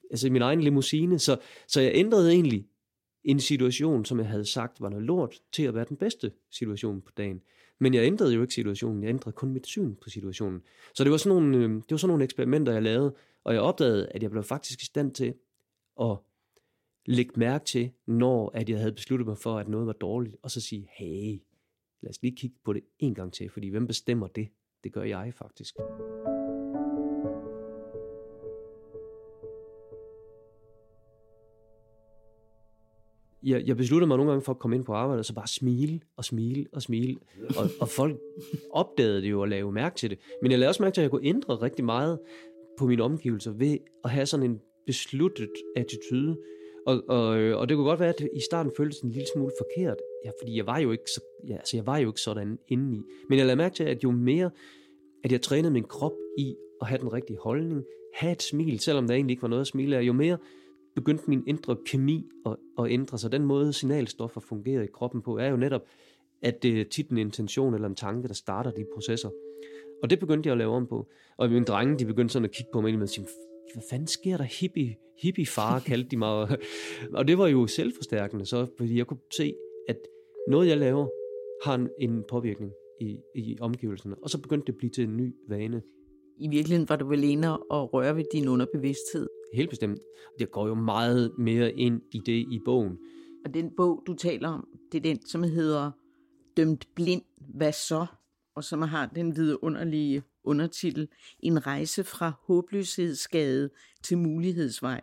altså 0.09 0.27
i 0.27 0.29
min 0.29 0.41
egen 0.41 0.61
limousine. 0.61 1.19
Så, 1.19 1.39
så 1.67 1.81
jeg 1.81 1.91
ændrede 1.95 2.31
egentlig 2.31 2.67
en 3.23 3.39
situation, 3.39 4.05
som 4.05 4.19
jeg 4.19 4.27
havde 4.27 4.45
sagt 4.45 4.81
var 4.81 4.89
noget 4.89 5.05
lort, 5.05 5.35
til 5.51 5.63
at 5.63 5.73
være 5.73 5.85
den 5.89 5.97
bedste 5.97 6.31
situation 6.51 7.01
på 7.01 7.11
dagen. 7.17 7.41
Men 7.79 7.93
jeg 7.93 8.03
ændrede 8.03 8.33
jo 8.33 8.41
ikke 8.41 8.53
situationen, 8.53 9.03
jeg 9.03 9.09
ændrede 9.09 9.35
kun 9.35 9.53
mit 9.53 9.67
syn 9.67 9.95
på 9.95 10.09
situationen. 10.09 10.61
Så 10.95 11.03
det 11.03 11.11
var 11.11 11.17
sådan 11.17 11.41
nogle, 11.41 11.57
øh, 11.57 11.69
det 11.69 11.91
var 11.91 11.97
sådan 11.97 12.09
nogle 12.09 12.23
eksperimenter, 12.23 12.73
jeg 12.73 12.83
lavede, 12.83 13.15
og 13.43 13.53
jeg 13.53 13.61
opdagede, 13.61 14.07
at 14.07 14.23
jeg 14.23 14.31
blev 14.31 14.43
faktisk 14.43 14.81
i 14.81 14.85
stand 14.85 15.11
til 15.11 15.33
at 16.01 16.17
lægge 17.05 17.33
mærke 17.35 17.65
til, 17.65 17.91
når 18.07 18.51
at 18.53 18.69
jeg 18.69 18.79
havde 18.79 18.91
besluttet 18.91 19.27
mig 19.27 19.37
for, 19.37 19.57
at 19.57 19.67
noget 19.67 19.87
var 19.87 19.93
dårligt, 19.93 20.35
og 20.43 20.51
så 20.51 20.61
sige, 20.61 20.89
hey, 20.97 21.41
lad 22.01 22.09
os 22.09 22.21
lige 22.21 22.35
kigge 22.35 22.55
på 22.65 22.73
det 22.73 22.81
en 22.99 23.15
gang 23.15 23.33
til, 23.33 23.49
fordi 23.49 23.69
hvem 23.69 23.87
bestemmer 23.87 24.27
det? 24.27 24.47
Det 24.83 24.93
gør 24.93 25.03
jeg 25.03 25.33
faktisk. 25.33 25.75
jeg, 33.43 33.67
jeg 33.67 33.77
besluttede 33.77 34.07
mig 34.07 34.17
nogle 34.17 34.31
gange 34.31 34.43
for 34.43 34.51
at 34.51 34.59
komme 34.59 34.75
ind 34.75 34.85
på 34.85 34.93
arbejde, 34.93 35.19
og 35.19 35.25
så 35.25 35.33
bare 35.33 35.47
smile 35.47 35.99
og 36.15 36.25
smile 36.25 36.65
og 36.73 36.81
smile. 36.81 37.17
Og, 37.57 37.69
og 37.81 37.89
folk 37.89 38.19
opdagede 38.71 39.21
det 39.21 39.29
jo 39.31 39.41
og 39.41 39.47
lave 39.47 39.71
mærke 39.71 39.95
til 39.95 40.09
det. 40.09 40.19
Men 40.41 40.51
jeg 40.51 40.59
lavede 40.59 40.69
også 40.69 40.83
mærke 40.83 40.93
til, 40.93 41.01
at 41.01 41.03
jeg 41.03 41.11
kunne 41.11 41.25
ændre 41.25 41.55
rigtig 41.55 41.85
meget 41.85 42.19
på 42.79 42.85
mine 42.85 43.03
omgivelser 43.03 43.51
ved 43.51 43.77
at 44.03 44.09
have 44.09 44.25
sådan 44.25 44.45
en 44.45 44.59
besluttet 44.85 45.51
attitude. 45.75 46.37
Og, 46.87 47.03
og, 47.07 47.39
øh, 47.39 47.57
og 47.57 47.69
det 47.69 47.77
kunne 47.77 47.87
godt 47.87 47.99
være, 47.99 48.09
at 48.09 48.21
i 48.33 48.39
starten 48.39 48.71
føltes 48.77 48.99
en 48.99 49.11
lille 49.11 49.27
smule 49.33 49.51
forkert, 49.59 49.97
ja, 50.25 50.31
fordi 50.41 50.57
jeg 50.57 50.65
var 50.65 50.79
jo 50.79 50.91
ikke, 50.91 51.03
så, 51.15 51.21
ja, 51.47 51.53
altså 51.53 51.77
jeg 51.77 51.85
var 51.85 51.97
jo 51.97 52.09
ikke 52.09 52.21
sådan 52.21 52.59
indeni. 52.67 53.01
Men 53.29 53.37
jeg 53.37 53.45
lavede 53.45 53.57
mærke 53.57 53.75
til, 53.75 53.83
at 53.83 54.03
jo 54.03 54.11
mere, 54.11 54.51
at 55.23 55.31
jeg 55.31 55.41
trænede 55.41 55.73
min 55.73 55.83
krop 55.83 56.13
i 56.37 56.55
at 56.81 56.87
have 56.87 57.01
den 57.01 57.13
rigtige 57.13 57.37
holdning, 57.37 57.83
have 58.13 58.31
et 58.31 58.41
smil, 58.41 58.79
selvom 58.79 59.07
der 59.07 59.13
egentlig 59.13 59.33
ikke 59.33 59.41
var 59.41 59.49
noget 59.49 59.61
at 59.61 59.67
smile 59.67 59.97
af, 59.97 60.01
jo 60.01 60.13
mere 60.13 60.37
begyndte 60.95 61.23
min 61.27 61.43
indre 61.47 61.75
kemi 61.85 62.29
at, 62.45 62.55
at 62.79 62.91
ændre 62.91 63.17
sig. 63.17 63.31
Den 63.31 63.45
måde 63.45 63.73
signalstoffer 63.73 64.41
fungerer 64.41 64.81
i 64.81 64.87
kroppen 64.93 65.21
på, 65.21 65.37
er 65.37 65.47
jo 65.47 65.57
netop, 65.57 65.81
at 66.41 66.63
det 66.63 66.81
er 66.81 66.85
tit 66.85 67.09
en 67.09 67.17
intention 67.17 67.73
eller 67.73 67.87
en 67.87 67.95
tanke, 67.95 68.27
der 68.27 68.33
starter 68.33 68.71
de 68.71 68.85
processer. 68.93 69.29
Og 70.03 70.09
det 70.09 70.19
begyndte 70.19 70.47
jeg 70.47 70.51
at 70.51 70.57
lave 70.57 70.75
om 70.75 70.87
på. 70.87 71.07
Og 71.37 71.49
mine 71.49 71.65
drenge, 71.65 71.99
de 71.99 72.05
begyndte 72.05 72.33
sådan 72.33 72.45
at 72.45 72.51
kigge 72.51 72.69
på 72.73 72.81
mig 72.81 73.01
og 73.01 73.09
sige, 73.09 73.27
hvad 73.73 73.83
fanden 73.89 74.07
sker 74.07 74.37
der? 74.37 74.43
Hippie, 74.43 74.95
hippie 75.21 75.45
far 75.45 75.79
kaldte 75.89 76.09
de 76.09 76.17
mig. 76.17 76.57
og 77.13 77.27
det 77.27 77.37
var 77.37 77.47
jo 77.47 77.67
selvforstærkende, 77.67 78.45
så, 78.45 78.67
fordi 78.77 78.97
jeg 78.97 79.07
kunne 79.07 79.19
se, 79.37 79.53
at 79.89 79.97
noget 80.47 80.67
jeg 80.67 80.77
laver, 80.77 81.07
har 81.65 81.75
en, 81.75 81.89
en 81.99 82.23
påvirkning 82.29 82.71
i, 83.01 83.17
i 83.35 83.57
omgivelserne. 83.61 84.15
Og 84.23 84.29
så 84.29 84.41
begyndte 84.41 84.65
det 84.65 84.73
at 84.73 84.77
blive 84.77 84.89
til 84.89 85.03
en 85.03 85.17
ny 85.17 85.35
vane. 85.49 85.81
I 86.37 86.47
virkeligheden 86.47 86.89
var 86.89 86.95
du 86.95 87.07
vel 87.07 87.23
inde 87.23 87.57
og 87.57 87.93
røre 87.93 88.15
ved 88.15 88.23
din 88.33 88.47
underbevidsthed. 88.47 89.27
Helt 89.53 89.69
bestemt. 89.69 89.99
Det 90.39 90.51
går 90.51 90.67
jo 90.67 90.73
meget 90.73 91.31
mere 91.37 91.71
ind 91.73 92.01
i 92.11 92.19
det 92.25 92.45
i 92.51 92.59
bogen. 92.65 92.97
Og 93.45 93.53
den 93.53 93.71
bog, 93.77 94.03
du 94.07 94.13
taler 94.13 94.49
om, 94.49 94.67
det 94.91 94.97
er 94.97 95.01
den, 95.01 95.25
som 95.25 95.43
hedder 95.43 95.91
Dømt 96.57 96.87
blind, 96.95 97.21
hvad 97.55 97.71
så? 97.71 98.05
Og 98.55 98.63
som 98.63 98.81
har 98.81 99.05
den 99.15 99.35
vidunderlige 99.35 100.23
undertitel 100.43 101.07
En 101.39 101.67
rejse 101.67 102.03
fra 102.03 102.33
håbløshedsskade 102.43 103.69
til 104.03 104.17
mulighedsvej, 104.17 105.01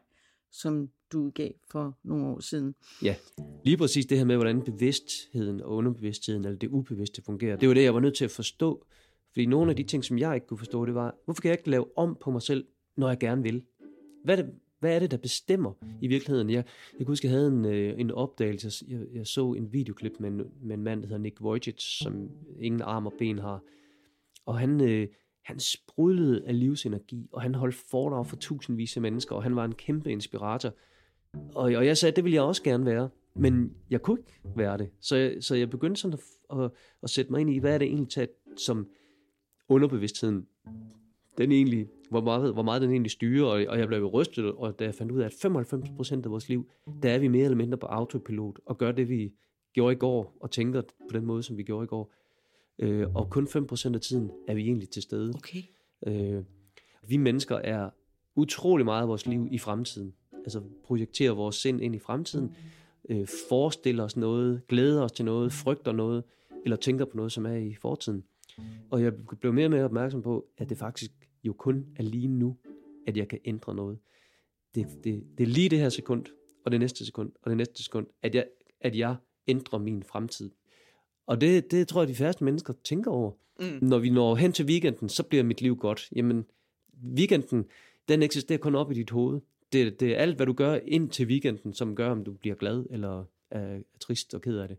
som 0.50 0.88
du 1.12 1.18
udgav 1.20 1.52
for 1.70 1.98
nogle 2.04 2.26
år 2.26 2.40
siden. 2.40 2.74
Ja, 3.02 3.14
lige 3.64 3.76
præcis 3.76 4.06
det 4.06 4.18
her 4.18 4.24
med, 4.24 4.36
hvordan 4.36 4.62
bevidstheden 4.62 5.60
og 5.60 5.70
underbevidstheden, 5.70 6.44
eller 6.44 6.58
det 6.58 6.68
ubevidste 6.68 7.22
fungerer. 7.22 7.56
Det 7.56 7.68
var 7.68 7.74
det, 7.74 7.82
jeg 7.82 7.94
var 7.94 8.00
nødt 8.00 8.16
til 8.16 8.24
at 8.24 8.30
forstå. 8.30 8.86
Fordi 9.32 9.46
nogle 9.46 9.70
af 9.70 9.76
de 9.76 9.82
ting, 9.82 10.04
som 10.04 10.18
jeg 10.18 10.34
ikke 10.34 10.46
kunne 10.46 10.58
forstå, 10.58 10.86
det 10.86 10.94
var, 10.94 11.14
hvorfor 11.24 11.42
kan 11.42 11.48
jeg 11.48 11.58
ikke 11.58 11.70
lave 11.70 11.98
om 11.98 12.16
på 12.20 12.30
mig 12.30 12.42
selv, 12.42 12.66
når 12.96 13.08
jeg 13.08 13.18
gerne 13.18 13.42
vil? 13.42 13.62
Hvad 14.24 14.38
er 14.38 14.42
det, 14.42 14.54
hvad 14.80 14.94
er 14.94 14.98
det 14.98 15.10
der 15.10 15.16
bestemmer 15.16 15.72
i 16.02 16.06
virkeligheden? 16.06 16.50
Jeg, 16.50 16.64
jeg 16.92 16.98
kan 16.98 17.06
huske, 17.06 17.26
jeg 17.26 17.36
havde 17.36 17.48
en, 17.48 17.64
øh, 17.64 18.00
en 18.00 18.10
opdagelse. 18.10 18.84
Jeg, 18.88 19.00
jeg 19.14 19.26
så 19.26 19.52
en 19.52 19.72
videoklip 19.72 20.12
med 20.20 20.30
en, 20.30 20.36
med 20.62 20.76
en 20.76 20.82
mand, 20.82 21.02
der 21.02 21.06
hedder 21.06 21.22
Nick 21.22 21.40
Wojcic, 21.40 21.80
som 21.80 22.30
ingen 22.60 22.82
arm 22.82 23.06
og 23.06 23.12
ben 23.18 23.38
har. 23.38 23.62
Og 24.46 24.58
han, 24.58 24.80
øh, 24.80 25.08
han 25.48 25.60
sprudlede 25.60 26.42
af 26.46 26.60
livsenergi, 26.60 27.28
og 27.32 27.42
han 27.42 27.54
holdt 27.54 27.74
foredrag 27.74 28.26
for 28.26 28.36
tusindvis 28.36 28.96
af 28.96 29.02
mennesker, 29.02 29.36
og 29.36 29.42
han 29.42 29.56
var 29.56 29.64
en 29.64 29.74
kæmpe 29.74 30.12
inspirator. 30.12 30.74
Og, 31.54 31.64
og 31.64 31.86
jeg 31.86 31.96
sagde, 31.96 32.10
at 32.10 32.16
det 32.16 32.24
ville 32.24 32.34
jeg 32.34 32.42
også 32.42 32.62
gerne 32.62 32.86
være, 32.86 33.08
men 33.34 33.74
jeg 33.90 34.02
kunne 34.02 34.18
ikke 34.18 34.38
være 34.56 34.78
det. 34.78 34.90
Så 35.00 35.16
jeg, 35.16 35.36
så 35.40 35.54
jeg 35.54 35.70
begyndte 35.70 36.00
sådan 36.00 36.18
at, 36.50 36.58
at, 36.58 36.70
at 37.02 37.10
sætte 37.10 37.32
mig 37.32 37.40
ind 37.40 37.50
i, 37.50 37.58
hvad 37.58 37.74
er 37.74 37.78
det 37.78 37.86
egentlig 37.86 38.08
taget, 38.08 38.30
som 38.56 38.86
underbevidstheden, 39.68 40.46
den 41.38 41.52
egentlig, 41.52 41.88
hvor 42.10 42.20
meget, 42.20 42.52
hvor 42.52 42.62
meget 42.62 42.82
den 42.82 42.90
egentlig 42.90 43.10
styrer, 43.10 43.46
og, 43.46 43.64
og 43.68 43.78
jeg 43.78 43.88
blev 43.88 44.06
rystet, 44.06 44.52
og 44.52 44.78
da 44.78 44.84
jeg 44.84 44.94
fandt 44.94 45.12
ud 45.12 45.20
af, 45.20 45.26
at 45.26 45.32
95% 45.32 46.24
af 46.24 46.30
vores 46.30 46.48
liv, 46.48 46.70
der 47.02 47.10
er 47.10 47.18
vi 47.18 47.28
mere 47.28 47.44
eller 47.44 47.56
mindre 47.56 47.78
på 47.78 47.86
autopilot, 47.86 48.58
og 48.66 48.78
gør 48.78 48.92
det, 48.92 49.08
vi 49.08 49.32
gjorde 49.72 49.92
i 49.92 49.98
går, 49.98 50.36
og 50.40 50.50
tænker 50.50 50.82
på 50.82 51.16
den 51.16 51.24
måde, 51.26 51.42
som 51.42 51.56
vi 51.56 51.62
gjorde 51.62 51.84
i 51.84 51.86
går. 51.86 52.12
Øh, 52.78 53.14
og 53.14 53.30
kun 53.30 53.46
5% 53.46 53.94
af 53.94 54.00
tiden 54.00 54.30
er 54.48 54.54
vi 54.54 54.62
egentlig 54.62 54.90
til 54.90 55.02
stede. 55.02 55.32
Okay. 55.34 55.62
Øh, 56.06 56.44
vi 57.08 57.16
mennesker 57.16 57.56
er 57.56 57.90
utrolig 58.36 58.84
meget 58.84 59.02
af 59.02 59.08
vores 59.08 59.26
liv 59.26 59.48
i 59.50 59.58
fremtiden. 59.58 60.14
Altså 60.32 60.62
projekterer 60.84 61.32
vores 61.32 61.56
sind 61.56 61.82
ind 61.82 61.94
i 61.94 61.98
fremtiden, 61.98 62.54
øh, 63.08 63.26
forestiller 63.48 64.04
os 64.04 64.16
noget, 64.16 64.62
glæder 64.68 65.02
os 65.02 65.12
til 65.12 65.24
noget, 65.24 65.52
frygter 65.52 65.92
noget, 65.92 66.24
eller 66.64 66.76
tænker 66.76 67.04
på 67.04 67.16
noget, 67.16 67.32
som 67.32 67.46
er 67.46 67.54
i 67.54 67.74
fortiden. 67.74 68.24
Og 68.90 69.02
jeg 69.02 69.12
blev 69.40 69.52
mere 69.52 69.66
og 69.66 69.70
mere 69.70 69.84
opmærksom 69.84 70.22
på, 70.22 70.46
at 70.58 70.68
det 70.68 70.78
faktisk 70.78 71.12
jo 71.44 71.52
kun 71.52 71.86
er 71.96 72.02
lige 72.02 72.28
nu, 72.28 72.56
at 73.06 73.16
jeg 73.16 73.28
kan 73.28 73.38
ændre 73.44 73.74
noget. 73.74 73.98
Det, 74.74 74.86
det, 75.04 75.24
det 75.38 75.44
er 75.44 75.48
lige 75.48 75.68
det 75.68 75.78
her 75.78 75.88
sekund, 75.88 76.24
og 76.64 76.72
det 76.72 76.80
næste 76.80 77.06
sekund, 77.06 77.32
og 77.42 77.50
det 77.50 77.56
næste 77.56 77.84
sekund, 77.84 78.06
at 78.22 78.34
jeg, 78.34 78.46
at 78.80 78.96
jeg 78.96 79.16
ændrer 79.48 79.78
min 79.78 80.02
fremtid. 80.02 80.50
Og 81.28 81.40
det, 81.40 81.70
det 81.70 81.88
tror 81.88 82.00
jeg, 82.00 82.08
de 82.08 82.14
færreste 82.14 82.44
mennesker 82.44 82.74
tænker 82.84 83.10
over. 83.10 83.32
Mm. 83.60 83.78
Når 83.88 83.98
vi 83.98 84.10
når 84.10 84.34
hen 84.34 84.52
til 84.52 84.66
weekenden, 84.66 85.08
så 85.08 85.22
bliver 85.22 85.44
mit 85.44 85.60
liv 85.60 85.76
godt. 85.76 86.08
Jamen, 86.16 86.44
weekenden, 87.16 87.64
den 88.08 88.22
eksisterer 88.22 88.58
kun 88.58 88.74
op 88.74 88.90
i 88.92 88.94
dit 88.94 89.10
hoved. 89.10 89.40
Det, 89.72 90.00
det 90.00 90.08
er 90.08 90.16
alt, 90.16 90.36
hvad 90.36 90.46
du 90.46 90.52
gør 90.52 90.78
ind 90.86 91.10
til 91.10 91.26
weekenden, 91.26 91.74
som 91.74 91.96
gør, 91.96 92.10
om 92.10 92.24
du 92.24 92.32
bliver 92.32 92.56
glad 92.56 92.84
eller 92.90 93.24
er, 93.50 93.60
er 93.60 93.78
trist 94.00 94.34
og 94.34 94.42
ked 94.42 94.58
af 94.58 94.68
det. 94.68 94.76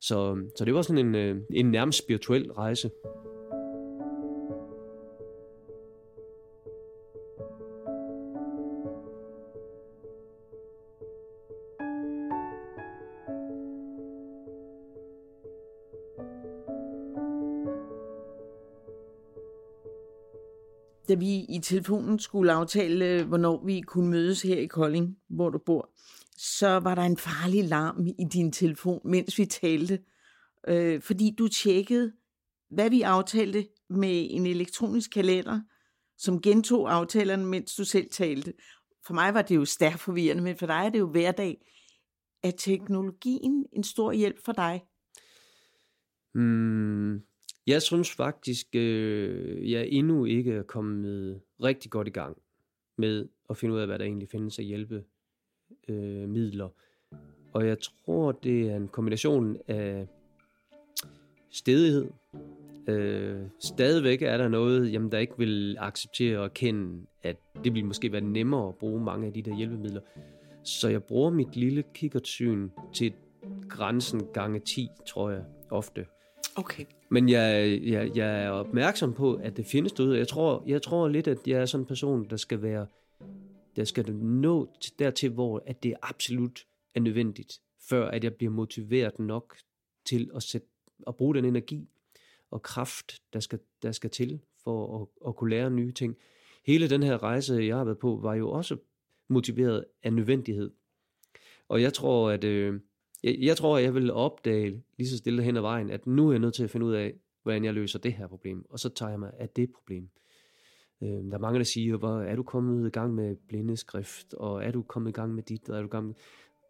Så, 0.00 0.38
så 0.56 0.64
det 0.64 0.74
var 0.74 0.82
sådan 0.82 1.06
en, 1.06 1.14
øh, 1.14 1.36
en 1.50 1.70
nærmest 1.70 1.98
spirituel 1.98 2.52
rejse. 2.52 2.90
Da 21.08 21.14
vi 21.14 21.44
i 21.48 21.60
telefonen 21.62 22.18
skulle 22.18 22.52
aftale, 22.52 23.24
hvornår 23.24 23.64
vi 23.66 23.80
kunne 23.80 24.10
mødes 24.10 24.42
her 24.42 24.56
i 24.56 24.66
Kolding, 24.66 25.16
hvor 25.28 25.50
du 25.50 25.58
bor, 25.66 25.90
så 26.36 26.68
var 26.68 26.94
der 26.94 27.02
en 27.02 27.16
farlig 27.16 27.64
larm 27.64 28.06
i 28.06 28.24
din 28.32 28.52
telefon, 28.52 29.00
mens 29.04 29.38
vi 29.38 29.46
talte. 29.46 29.98
Øh, 30.68 31.02
fordi 31.02 31.34
du 31.38 31.48
tjekkede, 31.48 32.12
hvad 32.70 32.90
vi 32.90 33.02
aftalte 33.02 33.68
med 33.90 34.26
en 34.30 34.46
elektronisk 34.46 35.10
kalender, 35.10 35.60
som 36.18 36.40
gentog 36.40 36.94
aftalerne, 36.94 37.46
mens 37.46 37.74
du 37.74 37.84
selv 37.84 38.10
talte. 38.10 38.52
For 39.06 39.14
mig 39.14 39.34
var 39.34 39.42
det 39.42 39.56
jo 39.56 39.64
stærkt 39.64 40.00
forvirrende, 40.00 40.42
men 40.42 40.56
for 40.56 40.66
dig 40.66 40.82
er 40.86 40.88
det 40.88 40.98
jo 40.98 41.10
hverdag. 41.10 41.56
Er 42.42 42.50
teknologien 42.50 43.66
en 43.72 43.84
stor 43.84 44.12
hjælp 44.12 44.44
for 44.44 44.52
dig? 44.52 44.82
Mm, 46.34 47.20
jeg 47.66 47.82
synes 47.82 48.12
faktisk, 48.12 48.66
øh, 48.74 49.70
jeg 49.70 49.88
endnu 49.88 50.24
ikke 50.24 50.52
er 50.52 50.62
kommet 50.62 51.40
rigtig 51.62 51.90
godt 51.90 52.08
i 52.08 52.10
gang 52.10 52.36
med 52.98 53.28
at 53.50 53.56
finde 53.56 53.74
ud 53.74 53.80
af, 53.80 53.86
hvad 53.86 53.98
der 53.98 54.04
egentlig 54.04 54.28
findes 54.28 54.58
af 54.58 54.64
hjælpemidler. 54.64 55.04
Øh, 55.88 56.28
midler. 56.28 56.68
og 57.52 57.66
jeg 57.66 57.78
tror, 57.78 58.32
det 58.32 58.70
er 58.70 58.76
en 58.76 58.88
kombination 58.88 59.56
af 59.68 60.06
stedighed. 61.50 62.06
Øh, 62.88 63.42
stadigvæk 63.60 64.22
er 64.22 64.36
der 64.36 64.48
noget, 64.48 64.92
jamen, 64.92 65.12
der 65.12 65.18
ikke 65.18 65.38
vil 65.38 65.76
acceptere 65.78 66.38
og 66.38 66.54
kende, 66.54 67.06
at 67.22 67.36
det 67.64 67.74
vil 67.74 67.84
måske 67.84 68.12
være 68.12 68.20
nemmere 68.20 68.68
at 68.68 68.74
bruge 68.74 69.04
mange 69.04 69.26
af 69.26 69.32
de 69.32 69.42
der 69.42 69.56
hjælpemidler. 69.56 70.00
Så 70.64 70.88
jeg 70.88 71.04
bruger 71.04 71.30
mit 71.30 71.56
lille 71.56 71.84
kikkertsyn 71.94 72.68
til 72.94 73.12
grænsen 73.68 74.26
gange 74.34 74.58
10, 74.60 74.88
tror 75.06 75.30
jeg, 75.30 75.44
ofte. 75.70 76.06
Okay. 76.58 76.84
Men 77.08 77.28
jeg, 77.28 77.80
jeg, 77.82 78.16
jeg 78.16 78.44
er 78.44 78.50
opmærksom 78.50 79.12
på, 79.14 79.34
at 79.34 79.56
det 79.56 79.66
findes 79.66 79.92
derude. 79.92 80.18
Jeg 80.18 80.28
tror, 80.28 80.62
jeg 80.66 80.82
tror 80.82 81.08
lidt, 81.08 81.28
at 81.28 81.38
jeg 81.46 81.60
er 81.60 81.66
sådan 81.66 81.82
en 81.82 81.86
person, 81.86 82.30
der 82.30 82.36
skal 82.36 82.62
være, 82.62 82.86
der 83.76 83.84
skal 83.84 84.14
nå 84.14 84.68
dertil, 84.98 85.30
hvor 85.30 85.62
at 85.66 85.82
det 85.82 85.94
absolut 86.02 86.66
er 86.94 87.00
nødvendigt, 87.00 87.60
før 87.88 88.08
at 88.08 88.24
jeg 88.24 88.34
bliver 88.34 88.52
motiveret 88.52 89.18
nok 89.18 89.56
til 90.04 90.30
at, 90.34 90.42
sætte, 90.42 90.66
at 91.06 91.16
bruge 91.16 91.34
den 91.34 91.44
energi 91.44 91.88
og 92.50 92.62
kraft, 92.62 93.22
der 93.32 93.40
skal, 93.40 93.58
der 93.82 93.92
skal 93.92 94.10
til 94.10 94.40
for 94.64 95.02
at, 95.02 95.28
at 95.28 95.36
kunne 95.36 95.50
lære 95.50 95.70
nye 95.70 95.92
ting. 95.92 96.16
Hele 96.66 96.90
den 96.90 97.02
her 97.02 97.22
rejse, 97.22 97.54
jeg 97.54 97.76
har 97.76 97.84
været 97.84 97.98
på, 97.98 98.18
var 98.22 98.34
jo 98.34 98.50
også 98.50 98.76
motiveret 99.28 99.84
af 100.02 100.12
nødvendighed. 100.12 100.70
Og 101.68 101.82
jeg 101.82 101.92
tror, 101.92 102.30
at 102.30 102.44
øh, 102.44 102.80
jeg, 103.26 103.36
jeg 103.40 103.56
tror, 103.56 103.76
at 103.76 103.84
jeg 103.84 103.94
vil 103.94 104.12
opdage 104.12 104.82
lige 104.98 105.08
så 105.08 105.16
stille 105.16 105.42
hen 105.42 105.56
ad 105.56 105.60
vejen, 105.60 105.90
at 105.90 106.06
nu 106.06 106.28
er 106.28 106.32
jeg 106.32 106.40
nødt 106.40 106.54
til 106.54 106.64
at 106.64 106.70
finde 106.70 106.86
ud 106.86 106.92
af, 106.92 107.14
hvordan 107.42 107.64
jeg 107.64 107.74
løser 107.74 107.98
det 107.98 108.12
her 108.12 108.26
problem. 108.26 108.66
Og 108.70 108.78
så 108.78 108.88
tager 108.88 109.10
jeg 109.10 109.20
mig 109.20 109.30
af 109.38 109.48
det 109.48 109.70
problem. 109.72 110.08
Øh, 111.02 111.08
der 111.08 111.34
er 111.34 111.38
mange, 111.38 111.58
der 111.58 111.64
siger, 111.64 111.96
hvor 111.96 112.20
er 112.20 112.36
du 112.36 112.42
kommet 112.42 112.86
i 112.86 112.90
gang 112.90 113.14
med 113.14 113.36
blindeskrift, 113.48 114.34
og 114.34 114.64
er 114.64 114.70
du 114.70 114.82
kommet 114.82 115.10
i 115.10 115.12
gang 115.12 115.34
med 115.34 115.42
dit, 115.42 115.68
og 115.68 115.76
er 115.76 115.80
du 115.80 115.86
i 115.86 115.90
gang 115.90 116.06
med... 116.06 116.14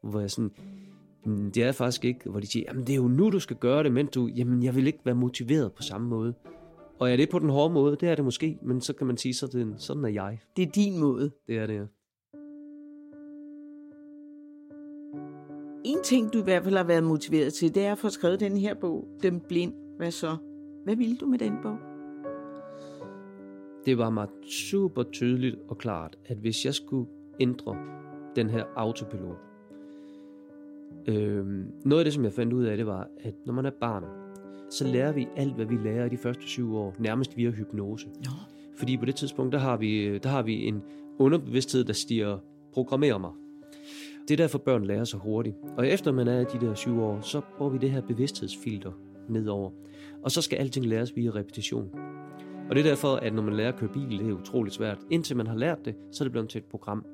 Hvor 0.02 0.20
jeg 0.20 0.30
sådan, 0.30 0.50
mm, 1.26 1.52
det 1.52 1.62
er 1.62 1.72
faktisk 1.72 2.04
ikke, 2.04 2.30
hvor 2.30 2.40
de 2.40 2.46
siger, 2.46 2.64
jamen 2.68 2.86
det 2.86 2.92
er 2.92 2.96
jo 2.96 3.08
nu, 3.08 3.30
du 3.30 3.40
skal 3.40 3.56
gøre 3.56 3.82
det, 3.82 3.92
men 3.92 4.06
du, 4.06 4.26
jamen 4.26 4.62
jeg 4.62 4.74
vil 4.76 4.86
ikke 4.86 4.98
være 5.04 5.14
motiveret 5.14 5.72
på 5.72 5.82
samme 5.82 6.08
måde. 6.08 6.34
Og 6.98 7.12
er 7.12 7.16
det 7.16 7.30
på 7.30 7.38
den 7.38 7.48
hårde 7.48 7.74
måde? 7.74 7.96
Det 8.00 8.08
er 8.08 8.14
det 8.14 8.24
måske, 8.24 8.58
men 8.62 8.80
så 8.80 8.92
kan 8.92 9.06
man 9.06 9.16
sige, 9.16 9.34
så 9.34 9.46
det, 9.46 9.74
sådan 9.82 10.04
er 10.04 10.08
jeg. 10.08 10.40
Det 10.56 10.62
er 10.68 10.72
din 10.72 11.00
måde. 11.00 11.30
Det 11.46 11.58
er 11.58 11.66
det, 11.66 11.74
ja. 11.74 11.84
En 15.86 16.02
ting, 16.02 16.32
du 16.32 16.38
i 16.38 16.42
hvert 16.42 16.64
fald 16.64 16.76
har 16.76 16.84
været 16.84 17.04
motiveret 17.04 17.52
til, 17.54 17.74
det 17.74 17.84
er 17.84 17.92
at 17.92 17.98
få 17.98 18.08
skrevet 18.08 18.40
den 18.40 18.56
her 18.56 18.74
bog, 18.74 19.08
Dem 19.22 19.40
Blind. 19.40 19.72
Hvad 19.96 20.10
så? 20.10 20.36
Hvad 20.84 20.96
ville 20.96 21.16
du 21.16 21.26
med 21.26 21.38
den 21.38 21.52
bog? 21.62 21.78
Det 23.86 23.98
var 23.98 24.10
mig 24.10 24.28
super 24.50 25.02
tydeligt 25.02 25.56
og 25.68 25.78
klart, 25.78 26.18
at 26.26 26.36
hvis 26.36 26.64
jeg 26.64 26.74
skulle 26.74 27.10
ændre 27.40 27.76
den 28.36 28.50
her 28.50 28.64
autopilot, 28.76 29.36
øh, 31.08 31.46
noget 31.84 32.00
af 32.00 32.04
det, 32.04 32.14
som 32.14 32.24
jeg 32.24 32.32
fandt 32.32 32.52
ud 32.52 32.64
af, 32.64 32.76
det 32.76 32.86
var, 32.86 33.08
at 33.20 33.34
når 33.46 33.52
man 33.52 33.66
er 33.66 33.72
barn, 33.80 34.04
så 34.70 34.84
lærer 34.84 35.12
vi 35.12 35.28
alt, 35.36 35.54
hvad 35.54 35.66
vi 35.66 35.76
lærer 35.76 36.06
i 36.06 36.08
de 36.08 36.16
første 36.16 36.42
syv 36.42 36.76
år, 36.76 36.94
nærmest 36.98 37.36
via 37.36 37.50
hypnose. 37.50 38.08
Ja. 38.24 38.30
Fordi 38.76 38.96
på 38.96 39.04
det 39.04 39.16
tidspunkt, 39.16 39.52
der 39.52 39.58
har 39.58 39.76
vi, 39.76 40.18
der 40.18 40.28
har 40.28 40.42
vi 40.42 40.66
en 40.66 40.82
underbevidsthed, 41.18 41.84
der 41.84 41.92
stiger, 41.92 42.38
programmerer 42.72 43.18
mig. 43.18 43.30
Det 44.28 44.30
er 44.30 44.36
derfor, 44.36 44.58
børn 44.58 44.84
lærer 44.84 45.04
så 45.04 45.16
hurtigt. 45.16 45.56
Og 45.76 45.88
efter 45.88 46.12
man 46.12 46.28
er 46.28 46.44
de 46.44 46.66
der 46.66 46.74
syv 46.74 47.02
år, 47.02 47.20
så 47.20 47.40
får 47.58 47.68
vi 47.68 47.78
det 47.78 47.90
her 47.90 48.00
bevidsthedsfilter 48.00 48.92
nedover. 49.28 49.70
Og 50.22 50.30
så 50.30 50.42
skal 50.42 50.56
alting 50.56 50.86
læres 50.86 51.16
via 51.16 51.30
repetition. 51.30 51.90
Og 52.70 52.76
det 52.76 52.86
er 52.86 52.88
derfor, 52.88 53.16
at 53.16 53.34
når 53.34 53.42
man 53.42 53.56
lærer 53.56 53.72
at 53.72 53.78
køre 53.78 53.90
bil, 53.92 54.18
det 54.18 54.28
er 54.28 54.32
utroligt 54.32 54.74
svært. 54.74 54.98
Indtil 55.10 55.36
man 55.36 55.46
har 55.46 55.56
lært 55.56 55.84
det, 55.84 55.94
så 56.12 56.24
er 56.24 56.26
det 56.26 56.32
blevet 56.32 56.48
til 56.48 56.58
et 56.58 56.64
program. 56.64 57.04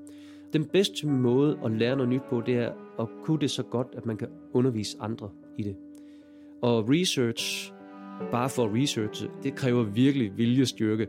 Den 0.52 0.64
bedste 0.64 1.06
måde 1.06 1.58
at 1.64 1.70
lære 1.70 1.96
noget 1.96 2.08
nyt 2.08 2.22
på, 2.30 2.42
det 2.46 2.54
er 2.54 2.72
at 3.00 3.08
kunne 3.24 3.40
det 3.40 3.50
så 3.50 3.62
godt, 3.62 3.86
at 3.96 4.06
man 4.06 4.16
kan 4.16 4.28
undervise 4.52 4.96
andre 5.00 5.30
i 5.58 5.62
det. 5.62 5.76
Og 6.62 6.88
research, 6.88 7.72
bare 8.32 8.48
for 8.48 8.82
research, 8.82 9.26
det 9.42 9.54
kræver 9.54 9.82
virkelig 9.82 10.32
viljestyrke. 10.36 11.06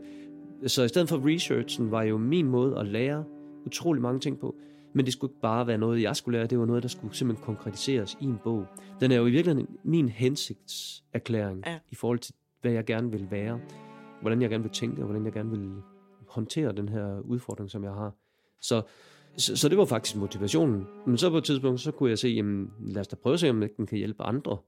Så 0.66 0.82
i 0.82 0.88
stedet 0.88 1.08
for 1.08 1.34
researchen 1.34 1.90
var 1.90 2.02
jo 2.02 2.18
min 2.18 2.46
måde 2.46 2.78
at 2.78 2.86
lære 2.86 3.24
utrolig 3.66 4.02
mange 4.02 4.20
ting 4.20 4.38
på. 4.38 4.56
Men 4.94 5.04
det 5.04 5.12
skulle 5.12 5.30
ikke 5.30 5.40
bare 5.40 5.66
være 5.66 5.78
noget, 5.78 6.02
jeg 6.02 6.16
skulle 6.16 6.38
lære. 6.38 6.46
Det 6.46 6.58
var 6.58 6.64
noget, 6.64 6.82
der 6.82 6.88
skulle 6.88 7.14
simpelthen 7.14 7.44
konkretiseres 7.44 8.16
i 8.20 8.24
en 8.24 8.38
bog. 8.44 8.66
Den 9.00 9.12
er 9.12 9.16
jo 9.16 9.26
i 9.26 9.30
virkeligheden 9.30 9.76
min 9.84 10.08
hensigtserklæring 10.08 11.62
ja. 11.66 11.78
i 11.90 11.94
forhold 11.94 12.18
til, 12.18 12.34
hvad 12.60 12.72
jeg 12.72 12.84
gerne 12.84 13.10
vil 13.10 13.30
være. 13.30 13.60
Hvordan 14.20 14.42
jeg 14.42 14.50
gerne 14.50 14.64
vil 14.64 14.72
tænke, 14.72 15.02
og 15.02 15.04
hvordan 15.04 15.24
jeg 15.24 15.32
gerne 15.32 15.50
vil 15.50 15.72
håndtere 16.28 16.72
den 16.72 16.88
her 16.88 17.20
udfordring, 17.20 17.70
som 17.70 17.84
jeg 17.84 17.92
har. 17.92 18.14
Så, 18.60 18.82
så, 19.36 19.56
så 19.56 19.68
det 19.68 19.78
var 19.78 19.84
faktisk 19.84 20.16
motivationen. 20.16 20.86
Men 21.06 21.18
så 21.18 21.30
på 21.30 21.36
et 21.38 21.44
tidspunkt, 21.44 21.80
så 21.80 21.90
kunne 21.90 22.10
jeg 22.10 22.18
se, 22.18 22.28
jamen, 22.28 22.70
lad 22.80 23.00
os 23.00 23.08
da 23.08 23.16
prøve 23.16 23.34
at 23.34 23.40
se, 23.40 23.50
om 23.50 23.64
den 23.76 23.86
kan 23.86 23.98
hjælpe 23.98 24.22
andre. 24.22 24.58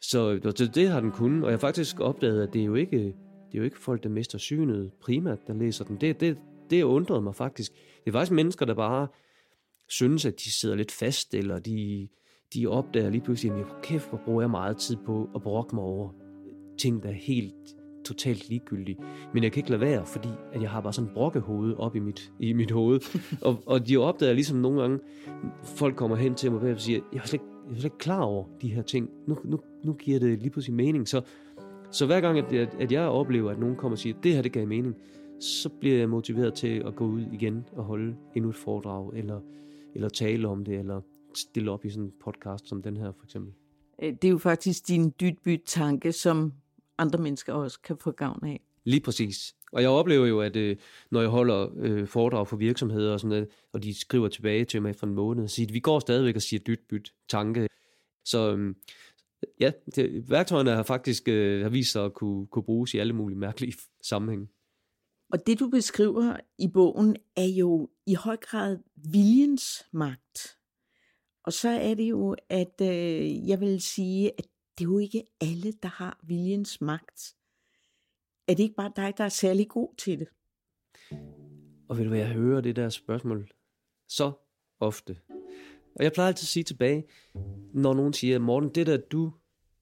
Så 0.00 0.34
det, 0.34 0.74
det 0.74 0.88
har 0.88 1.00
den 1.00 1.12
kunnet, 1.12 1.44
og 1.44 1.50
jeg 1.50 1.56
har 1.56 1.60
faktisk 1.60 2.00
opdaget, 2.00 2.42
at 2.42 2.52
det 2.52 2.60
er 2.60 2.66
jo 2.66 2.74
ikke, 2.74 2.98
det 2.98 3.54
er 3.54 3.58
jo 3.58 3.62
ikke 3.62 3.78
folk, 3.78 4.02
der 4.02 4.08
mister 4.08 4.38
synet 4.38 4.92
primært, 5.00 5.38
der 5.46 5.54
læser 5.54 5.84
den. 5.84 5.96
Det, 5.96 6.20
det, 6.20 6.38
det 6.70 6.82
undrede 6.82 7.22
mig 7.22 7.34
faktisk. 7.34 7.72
Det 7.72 8.10
er 8.10 8.12
faktisk 8.12 8.32
mennesker, 8.32 8.66
der 8.66 8.74
bare 8.74 9.08
synes, 9.88 10.24
at 10.24 10.40
de 10.40 10.52
sidder 10.52 10.74
lidt 10.74 10.92
fast, 10.92 11.34
eller 11.34 11.58
de, 11.58 12.08
de 12.54 12.66
opdager 12.66 13.10
lige 13.10 13.20
pludselig, 13.20 13.52
at 13.52 13.66
kæft, 13.82 14.08
hvor 14.08 14.20
bruger 14.24 14.42
jeg 14.42 14.50
meget 14.50 14.76
tid 14.76 14.96
på 15.06 15.30
at 15.34 15.42
brokke 15.42 15.74
mig 15.74 15.84
over 15.84 16.10
ting, 16.78 17.02
der 17.02 17.08
er 17.08 17.12
helt 17.12 17.54
totalt 18.04 18.48
ligegyldige. 18.48 18.98
Men 19.34 19.42
jeg 19.42 19.52
kan 19.52 19.60
ikke 19.60 19.70
lade 19.70 19.80
være, 19.80 20.06
fordi 20.06 20.28
at 20.52 20.62
jeg 20.62 20.70
har 20.70 20.80
bare 20.80 20.92
sådan 20.92 21.08
en 21.08 21.14
brokkehoved 21.14 21.74
op 21.78 21.96
i 21.96 21.98
mit, 21.98 22.32
i 22.40 22.52
mit 22.52 22.70
hoved. 22.70 23.00
og, 23.48 23.62
og 23.66 23.88
de 23.88 23.96
opdager 23.96 24.32
ligesom 24.32 24.58
nogle 24.58 24.80
gange, 24.80 24.98
folk 25.64 25.96
kommer 25.96 26.16
hen 26.16 26.34
til 26.34 26.52
mig 26.52 26.72
og 26.72 26.80
siger, 26.80 27.00
jeg 27.12 27.20
er 27.20 27.26
slet, 27.26 27.40
jeg 27.40 27.70
er 27.70 27.74
slet 27.74 27.84
ikke 27.84 27.98
klar 27.98 28.20
over 28.20 28.44
de 28.62 28.68
her 28.68 28.82
ting. 28.82 29.10
Nu, 29.26 29.38
nu, 29.44 29.60
nu 29.84 29.92
giver 29.92 30.18
det 30.18 30.38
lige 30.38 30.50
pludselig 30.50 30.76
mening. 30.76 31.08
Så, 31.08 31.22
så 31.90 32.06
hver 32.06 32.20
gang, 32.20 32.38
at, 32.38 32.74
at 32.80 32.92
jeg 32.92 33.02
oplever, 33.02 33.50
at 33.50 33.58
nogen 33.58 33.76
kommer 33.76 33.94
og 33.94 33.98
siger, 33.98 34.16
det 34.22 34.34
her 34.34 34.42
det 34.42 34.52
gav 34.52 34.66
mening, 34.66 34.94
så 35.40 35.68
bliver 35.68 35.98
jeg 35.98 36.08
motiveret 36.08 36.54
til 36.54 36.82
at 36.86 36.96
gå 36.96 37.06
ud 37.06 37.24
igen 37.32 37.64
og 37.72 37.84
holde 37.84 38.16
endnu 38.34 38.50
et 38.50 38.56
foredrag, 38.56 39.10
eller 39.14 39.40
eller 39.94 40.08
tale 40.08 40.48
om 40.48 40.64
det, 40.64 40.78
eller 40.78 41.00
stille 41.34 41.70
op 41.70 41.84
i 41.84 41.90
sådan 41.90 42.04
en 42.04 42.12
podcast 42.24 42.68
som 42.68 42.82
den 42.82 42.96
her 42.96 43.12
for 43.12 43.24
eksempel. 43.24 43.52
Øh, 44.02 44.12
det 44.12 44.24
er 44.24 44.32
jo 44.32 44.38
faktisk 44.38 44.88
din 44.88 45.14
dybbyt-tanke, 45.20 46.12
som 46.12 46.52
andre 46.98 47.18
mennesker 47.18 47.52
også 47.52 47.80
kan 47.80 47.96
få 47.96 48.10
gavn 48.10 48.44
af. 48.44 48.60
Lige 48.84 49.00
præcis. 49.00 49.54
Og 49.72 49.82
jeg 49.82 49.90
oplever 49.90 50.26
jo, 50.26 50.40
at 50.40 50.56
øh, 50.56 50.76
når 51.10 51.20
jeg 51.20 51.30
holder 51.30 51.68
øh, 51.76 52.06
foredrag 52.06 52.48
for 52.48 52.56
virksomheder 52.56 53.12
og 53.12 53.20
sådan 53.20 53.28
noget, 53.28 53.48
og 53.72 53.82
de 53.82 54.00
skriver 54.00 54.28
tilbage 54.28 54.64
til 54.64 54.82
mig 54.82 54.90
efter 54.90 55.06
en 55.06 55.14
måned, 55.14 55.44
og 55.44 55.50
siger, 55.50 55.66
at 55.66 55.74
vi 55.74 55.80
går 55.80 55.98
stadigvæk 55.98 56.36
og 56.36 56.42
siger 56.42 56.60
dyt 56.60 56.80
byt 56.88 57.12
tanke. 57.28 57.68
Så 58.24 58.56
øh, 58.56 58.74
ja, 59.60 59.72
det, 59.96 60.30
værktøjerne 60.30 60.70
har 60.70 60.82
faktisk 60.82 61.28
øh, 61.28 61.62
har 61.62 61.68
vist 61.68 61.92
sig 61.92 62.04
at 62.04 62.14
kunne, 62.14 62.46
kunne 62.46 62.62
bruges 62.62 62.94
i 62.94 62.98
alle 62.98 63.12
mulige 63.12 63.38
mærkelige 63.38 63.74
sammenhænge. 64.02 64.48
Og 65.34 65.46
det 65.46 65.60
du 65.60 65.68
beskriver 65.68 66.36
i 66.58 66.68
bogen 66.68 67.16
er 67.36 67.46
jo 67.46 67.90
i 68.06 68.14
høj 68.14 68.36
grad 68.36 68.78
viljens 68.94 69.86
magt. 69.92 70.58
Og 71.44 71.52
så 71.52 71.68
er 71.68 71.94
det 71.94 72.10
jo, 72.10 72.36
at 72.48 72.80
øh, 72.82 73.48
jeg 73.48 73.60
vil 73.60 73.80
sige, 73.80 74.30
at 74.38 74.46
det 74.78 74.84
er 74.84 74.88
jo 74.88 74.98
ikke 74.98 75.24
alle, 75.40 75.72
der 75.72 75.88
har 75.88 76.20
viljens 76.22 76.80
magt. 76.80 77.34
Er 78.48 78.54
det 78.54 78.62
ikke 78.62 78.74
bare 78.74 78.92
dig, 78.96 79.14
der 79.16 79.24
er 79.24 79.28
særlig 79.28 79.68
god 79.68 79.94
til 79.98 80.18
det? 80.18 80.28
Og 81.88 81.96
ved 81.96 82.04
du 82.04 82.08
hvad, 82.08 82.18
jeg 82.18 82.32
hører 82.32 82.60
det 82.60 82.76
der 82.76 82.88
spørgsmål 82.88 83.50
så 84.08 84.32
ofte. 84.80 85.18
Og 85.94 86.04
jeg 86.04 86.12
plejer 86.12 86.28
altid 86.28 86.44
at 86.44 86.48
sige 86.48 86.64
tilbage, 86.64 87.04
når 87.74 87.94
nogen 87.94 88.12
siger, 88.12 88.38
Morten, 88.38 88.70
det 88.74 88.86
der 88.86 88.96
du 88.96 89.32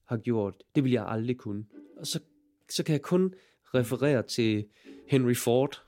har 0.05 0.17
gjort, 0.17 0.63
det 0.75 0.83
vil 0.83 0.91
jeg 0.91 1.05
aldrig 1.07 1.37
kunne. 1.37 1.65
Og 1.97 2.07
så, 2.07 2.19
så 2.69 2.83
kan 2.83 2.93
jeg 2.93 3.01
kun 3.01 3.33
referere 3.75 4.23
til 4.23 4.65
Henry 5.07 5.35
Ford, 5.35 5.83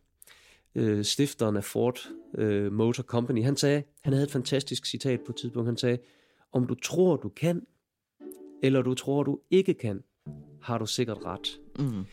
øh, 0.75 1.05
stifteren 1.05 1.57
af 1.57 1.63
Ford 1.63 2.09
øh, 2.37 2.71
Motor 2.71 3.03
Company. 3.03 3.43
Han 3.43 3.57
sagde, 3.57 3.83
han 4.01 4.13
havde 4.13 4.25
et 4.25 4.31
fantastisk 4.31 4.85
citat 4.85 5.21
på 5.21 5.31
et 5.31 5.35
tidspunkt, 5.35 5.67
han 5.67 5.77
sagde, 5.77 5.97
om 6.51 6.67
du 6.67 6.75
tror, 6.75 7.15
du 7.15 7.29
kan, 7.29 7.61
eller 8.63 8.81
du 8.81 8.93
tror, 8.93 9.23
du 9.23 9.39
ikke 9.51 9.73
kan, 9.73 10.03
har 10.61 10.77
du 10.77 10.85
sikkert 10.85 11.17
ret. 11.25 11.59
Mm. 11.79 12.05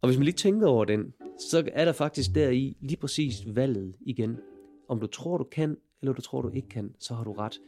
Og 0.00 0.08
hvis 0.08 0.18
man 0.18 0.24
lige 0.24 0.34
tænker 0.34 0.66
over 0.66 0.84
den, 0.84 1.14
så 1.50 1.70
er 1.72 1.84
der 1.84 1.92
faktisk 1.92 2.34
der 2.34 2.50
i 2.50 2.76
lige 2.80 2.96
præcis 2.96 3.34
valget 3.46 3.94
igen. 4.00 4.36
Om 4.88 5.00
du 5.00 5.06
tror, 5.06 5.38
du 5.38 5.44
kan, 5.44 5.76
eller 6.02 6.12
du 6.12 6.22
tror, 6.22 6.42
du 6.42 6.48
ikke 6.48 6.68
kan, 6.68 6.94
så 6.98 7.14
har 7.14 7.24
du 7.24 7.32
ret. 7.32 7.60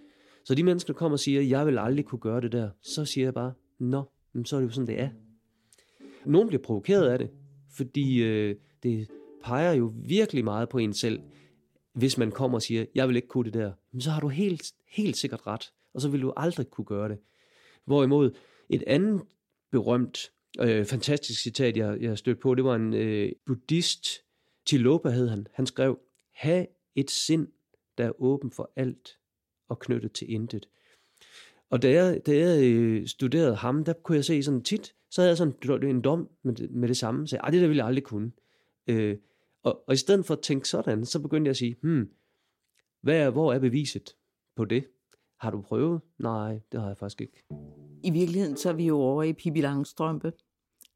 Så 0.44 0.54
de 0.54 0.62
mennesker, 0.62 0.92
der 0.92 0.98
kommer 0.98 1.16
og 1.16 1.20
siger, 1.20 1.42
jeg 1.42 1.66
vil 1.66 1.78
aldrig 1.78 2.04
kunne 2.04 2.18
gøre 2.18 2.40
det 2.40 2.52
der, 2.52 2.70
så 2.82 3.04
siger 3.04 3.26
jeg 3.26 3.34
bare, 3.34 3.52
nå, 3.78 4.02
så 4.44 4.56
er 4.56 4.60
det 4.60 4.66
jo 4.66 4.72
sådan, 4.72 4.86
det 4.86 5.00
er. 5.00 5.08
Nogen 6.26 6.48
bliver 6.48 6.62
provokeret 6.62 7.08
af 7.08 7.18
det, 7.18 7.30
fordi 7.76 8.22
øh, 8.22 8.56
det 8.82 9.08
peger 9.44 9.72
jo 9.72 9.92
virkelig 9.94 10.44
meget 10.44 10.68
på 10.68 10.78
en 10.78 10.92
selv, 10.92 11.20
hvis 11.92 12.18
man 12.18 12.30
kommer 12.30 12.58
og 12.58 12.62
siger, 12.62 12.84
jeg 12.94 13.08
vil 13.08 13.16
ikke 13.16 13.28
kunne 13.28 13.44
det 13.44 13.54
der, 13.54 13.72
men 13.92 14.00
så 14.00 14.10
har 14.10 14.20
du 14.20 14.28
helt, 14.28 14.72
helt 14.88 15.16
sikkert 15.16 15.46
ret, 15.46 15.72
og 15.94 16.00
så 16.00 16.08
vil 16.08 16.22
du 16.22 16.32
aldrig 16.36 16.70
kunne 16.70 16.84
gøre 16.84 17.08
det. 17.08 17.18
Hvorimod 17.84 18.30
et 18.68 18.84
andet 18.86 19.22
berømt, 19.70 20.32
øh, 20.60 20.84
fantastisk 20.84 21.42
citat, 21.42 21.76
jeg, 21.76 22.00
jeg 22.00 22.18
stødte 22.18 22.40
på, 22.40 22.54
det 22.54 22.64
var 22.64 22.74
en 22.74 22.94
øh, 22.94 23.32
buddhist, 23.46 24.08
Tilopa 24.66 25.08
hed 25.08 25.28
han, 25.28 25.46
han 25.52 25.66
skrev, 25.66 25.98
have 26.32 26.66
et 26.94 27.10
sind, 27.10 27.48
der 27.98 28.04
er 28.04 28.22
åben 28.22 28.50
for 28.50 28.72
alt 28.76 29.18
og 29.68 29.78
knyttet 29.78 30.12
til 30.12 30.32
intet. 30.32 30.68
Og 31.70 31.82
da 31.82 31.90
jeg, 31.90 32.20
da 32.26 32.36
jeg 32.36 32.64
øh, 32.64 33.06
studerede 33.06 33.54
ham, 33.54 33.84
der 33.84 33.92
kunne 33.92 34.16
jeg 34.16 34.24
se 34.24 34.42
sådan 34.42 34.62
tit, 34.62 34.94
så 35.16 35.22
havde 35.22 35.28
jeg 35.28 35.36
sådan 35.36 35.88
en 35.88 36.00
dom 36.00 36.28
med 36.42 36.54
det, 36.54 36.70
med 36.70 36.88
det 36.88 36.96
samme, 36.96 37.28
så 37.28 37.36
jeg, 37.36 37.52
det 37.52 37.60
der 37.60 37.66
ville 37.66 37.78
jeg 37.78 37.86
aldrig 37.86 38.04
kunne. 38.04 38.32
Øh, 38.86 39.16
og, 39.62 39.88
og 39.88 39.94
i 39.94 39.96
stedet 39.96 40.26
for 40.26 40.34
at 40.34 40.40
tænke 40.40 40.68
sådan, 40.68 41.04
så 41.04 41.20
begyndte 41.20 41.48
jeg 41.48 41.50
at 41.50 41.56
sige, 41.56 41.76
hmm, 41.82 42.08
hvad 43.02 43.16
er, 43.20 43.30
hvor 43.30 43.52
er 43.52 43.58
beviset 43.58 44.16
på 44.56 44.64
det? 44.64 44.84
Har 45.40 45.50
du 45.50 45.60
prøvet? 45.60 46.00
Nej, 46.18 46.60
det 46.72 46.80
har 46.80 46.86
jeg 46.88 46.96
faktisk 46.96 47.20
ikke. 47.20 47.44
I 48.04 48.10
virkeligheden 48.10 48.56
så 48.56 48.68
er 48.68 48.72
vi 48.72 48.86
jo 48.86 48.98
over 48.98 49.22
i 49.22 49.32
Pippi 49.32 49.60
Langstrømpe. 49.60 50.32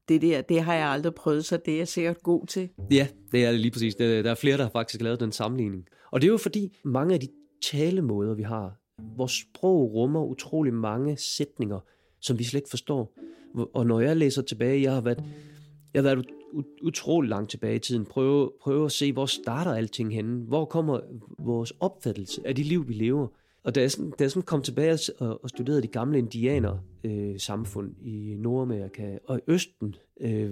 Det 0.09 0.23
der, 0.23 0.41
det 0.41 0.61
har 0.61 0.75
jeg 0.75 0.87
aldrig 0.87 1.15
prøvet, 1.15 1.45
så 1.45 1.57
det 1.57 1.75
er 1.75 1.79
jeg 1.79 1.89
sikkert 1.89 2.23
god 2.23 2.47
til. 2.47 2.69
Ja, 2.91 3.09
det 3.33 3.45
er 3.45 3.51
det 3.51 3.61
lige 3.61 3.73
præcis. 3.73 3.95
Der 3.95 4.31
er 4.31 4.35
flere, 4.35 4.57
der 4.57 4.63
har 4.63 4.71
faktisk 4.71 5.03
lavet 5.03 5.21
den 5.21 5.33
sammenligning. 5.33 5.87
Og 6.11 6.21
det 6.21 6.27
er 6.27 6.33
jo 6.33 6.39
fordi, 6.39 6.77
mange 6.85 7.15
af 7.15 7.21
de 7.21 7.29
talemåder, 7.63 8.35
vi 8.35 8.43
har, 8.43 8.77
vores 9.17 9.33
sprog 9.33 9.93
rummer 9.93 10.25
utrolig 10.25 10.75
mange 10.75 11.17
sætninger, 11.17 11.81
som 12.21 12.39
vi 12.39 12.45
slet 12.45 12.59
ikke 12.59 12.71
forstår. 12.71 13.13
Og 13.75 13.87
når 13.87 14.01
jeg 14.01 14.17
læser 14.17 14.43
tilbage, 14.43 14.83
jeg 14.83 14.93
har 14.93 15.01
været, 15.01 15.25
jeg 15.95 16.03
har 16.03 16.15
været 16.15 16.27
utrolig 16.83 17.29
langt 17.29 17.51
tilbage 17.51 17.77
i 17.77 17.79
tiden, 17.79 18.05
prøve, 18.05 18.51
prøve 18.61 18.85
at 18.85 18.93
se, 18.93 19.13
hvor 19.13 19.27
starter 19.27 19.73
alting 19.73 20.15
henne? 20.15 20.45
Hvor 20.45 20.65
kommer 20.65 21.01
vores 21.39 21.73
opfattelse 21.81 22.43
af 22.45 22.55
de 22.55 22.63
liv, 22.63 22.89
vi 22.89 22.93
lever? 22.93 23.29
Og 23.63 23.75
da 23.75 23.81
jeg, 23.81 23.91
sådan, 23.91 24.11
da 24.11 24.25
jeg 24.25 24.31
sådan 24.31 24.43
kom 24.43 24.63
tilbage 24.63 24.99
og, 25.19 25.45
og 25.45 25.49
studerede 25.49 25.83
de 25.83 25.87
gamle 25.87 26.19
indianer 26.19 26.79
øh, 27.05 27.41
samfund 27.41 27.95
i 28.03 28.35
Nordamerika 28.39 29.19
og 29.25 29.39
i 29.39 29.41
Østen, 29.47 29.95
øh, 30.21 30.51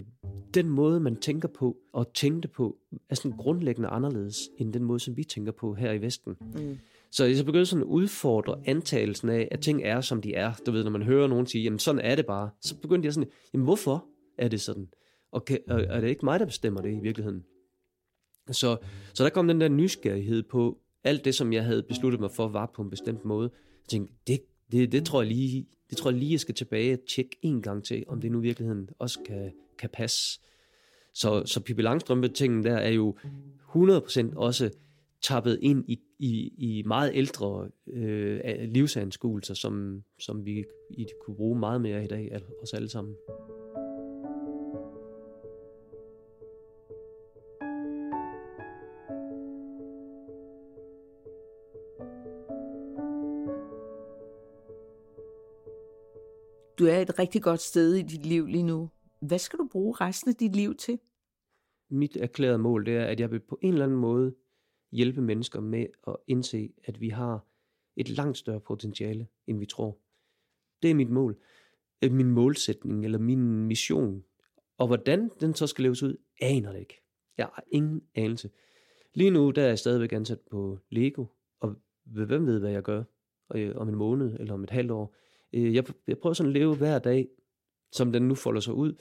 den 0.54 0.68
måde, 0.68 1.00
man 1.00 1.16
tænker 1.16 1.48
på 1.48 1.76
og 1.92 2.12
tænkte 2.14 2.48
på, 2.48 2.76
er 3.10 3.14
sådan 3.14 3.36
grundlæggende 3.36 3.88
anderledes 3.88 4.38
end 4.58 4.72
den 4.72 4.84
måde, 4.84 5.00
som 5.00 5.16
vi 5.16 5.24
tænker 5.24 5.52
på 5.52 5.74
her 5.74 5.92
i 5.92 6.02
Vesten. 6.02 6.36
Mm. 6.40 6.78
Så 7.10 7.24
jeg 7.24 7.36
så 7.36 7.44
begyndte 7.44 7.66
sådan 7.66 7.82
at 7.82 7.86
udfordre 7.86 8.60
antagelsen 8.66 9.28
af, 9.28 9.48
at 9.50 9.60
ting 9.60 9.82
er, 9.84 10.00
som 10.00 10.22
de 10.22 10.34
er. 10.34 10.52
Du 10.66 10.70
ved, 10.70 10.84
når 10.84 10.90
man 10.90 11.02
hører 11.02 11.26
nogen 11.26 11.46
sige, 11.46 11.64
jamen 11.64 11.78
sådan 11.78 12.00
er 12.00 12.14
det 12.14 12.26
bare. 12.26 12.50
Så 12.60 12.76
begyndte 12.76 13.06
jeg 13.06 13.14
sådan, 13.14 13.30
jamen 13.54 13.64
hvorfor 13.64 14.06
er 14.38 14.48
det 14.48 14.60
sådan? 14.60 14.88
Og, 15.32 15.44
kan, 15.44 15.58
og 15.68 15.80
er 15.80 16.00
det 16.00 16.08
ikke 16.08 16.24
mig, 16.24 16.40
der 16.40 16.46
bestemmer 16.46 16.80
det 16.80 16.92
i 16.92 17.00
virkeligheden? 17.02 17.44
Så, 18.50 18.76
så 19.14 19.24
der 19.24 19.30
kom 19.30 19.48
den 19.48 19.60
der 19.60 19.68
nysgerrighed 19.68 20.42
på, 20.42 20.78
alt 21.04 21.24
det, 21.24 21.34
som 21.34 21.52
jeg 21.52 21.64
havde 21.64 21.82
besluttet 21.82 22.20
mig 22.20 22.30
for, 22.30 22.48
var 22.48 22.70
på 22.74 22.82
en 22.82 22.90
bestemt 22.90 23.24
måde. 23.24 23.50
Jeg 23.54 23.88
tænkte, 23.88 24.14
det, 24.26 24.40
det, 24.72 24.92
det, 24.92 25.04
tror 25.04 25.22
jeg 25.22 25.32
lige, 25.32 25.66
det 25.90 25.98
tror 25.98 26.10
jeg 26.10 26.18
lige, 26.18 26.32
jeg 26.32 26.40
skal 26.40 26.54
tilbage 26.54 26.92
og 26.92 26.98
tjekke 27.08 27.36
en 27.42 27.62
gang 27.62 27.84
til, 27.84 28.04
om 28.08 28.20
det 28.20 28.32
nu 28.32 28.38
i 28.38 28.42
virkeligheden 28.42 28.88
også 28.98 29.18
kan, 29.26 29.52
kan 29.78 29.90
passe. 29.92 30.40
Så, 31.14 31.42
så 31.46 31.60
Pippi 31.60 31.82
Langstrømpe-tingen 31.82 32.64
der 32.64 32.76
er 32.76 32.90
jo 32.90 33.16
100% 33.74 34.36
også 34.36 34.70
tappet 35.22 35.58
ind 35.62 35.84
i, 35.88 35.98
i, 36.18 36.54
i 36.58 36.82
meget 36.86 37.10
ældre 37.14 37.68
øh, 37.86 38.40
livsanskuelser, 38.68 39.54
som, 39.54 40.04
som 40.18 40.44
vi 40.44 40.64
i, 40.90 41.06
kunne 41.24 41.36
bruge 41.36 41.58
meget 41.58 41.80
mere 41.80 42.04
i 42.04 42.06
dag, 42.06 42.40
os 42.62 42.74
alle 42.74 42.88
sammen. 42.88 43.14
Du 56.78 56.86
er 56.86 56.98
et 56.98 57.18
rigtig 57.18 57.42
godt 57.42 57.60
sted 57.60 57.94
i 57.94 58.02
dit 58.02 58.26
liv 58.26 58.46
lige 58.46 58.62
nu. 58.62 58.90
Hvad 59.20 59.38
skal 59.38 59.58
du 59.58 59.68
bruge 59.72 59.94
resten 60.00 60.30
af 60.30 60.34
dit 60.34 60.56
liv 60.56 60.74
til? 60.74 60.98
Mit 61.90 62.16
erklærede 62.16 62.58
mål 62.58 62.86
det 62.86 62.96
er, 62.96 63.04
at 63.04 63.20
jeg 63.20 63.30
vil 63.30 63.40
på 63.40 63.58
en 63.62 63.72
eller 63.72 63.84
anden 63.84 63.98
måde 63.98 64.34
hjælpe 64.92 65.20
mennesker 65.20 65.60
med 65.60 65.86
at 66.06 66.16
indse, 66.26 66.72
at 66.84 67.00
vi 67.00 67.08
har 67.08 67.46
et 67.96 68.08
langt 68.08 68.38
større 68.38 68.60
potentiale, 68.60 69.26
end 69.46 69.58
vi 69.58 69.66
tror. 69.66 69.98
Det 70.82 70.90
er 70.90 70.94
mit 70.94 71.10
mål. 71.10 71.38
Øh, 72.04 72.12
min 72.12 72.30
målsætning, 72.30 73.04
eller 73.04 73.18
min 73.18 73.66
mission. 73.66 74.24
Og 74.78 74.86
hvordan 74.86 75.30
den 75.40 75.54
så 75.54 75.66
skal 75.66 75.82
leves 75.82 76.02
ud, 76.02 76.16
aner 76.40 76.72
det 76.72 76.80
ikke. 76.80 77.00
Jeg 77.38 77.46
har 77.46 77.64
ingen 77.72 78.02
anelse. 78.14 78.50
Lige 79.14 79.30
nu 79.30 79.50
der 79.50 79.62
er 79.62 79.68
jeg 79.68 79.78
stadigvæk 79.78 80.12
ansat 80.12 80.40
på 80.50 80.78
Lego, 80.90 81.26
og 81.60 81.76
hvem 82.04 82.46
ved, 82.46 82.60
hvad 82.60 82.70
jeg 82.70 82.82
gør 82.82 83.04
øh, 83.54 83.76
om 83.76 83.88
en 83.88 83.94
måned 83.94 84.40
eller 84.40 84.54
om 84.54 84.64
et 84.64 84.70
halvt 84.70 84.90
år. 84.90 85.16
Øh, 85.52 85.74
jeg, 85.74 85.84
jeg 86.06 86.18
prøver 86.18 86.34
sådan 86.34 86.50
at 86.50 86.54
leve 86.54 86.76
hver 86.76 86.98
dag, 86.98 87.28
som 87.92 88.12
den 88.12 88.28
nu 88.28 88.34
folder 88.34 88.60
sig 88.60 88.74
ud, 88.74 88.94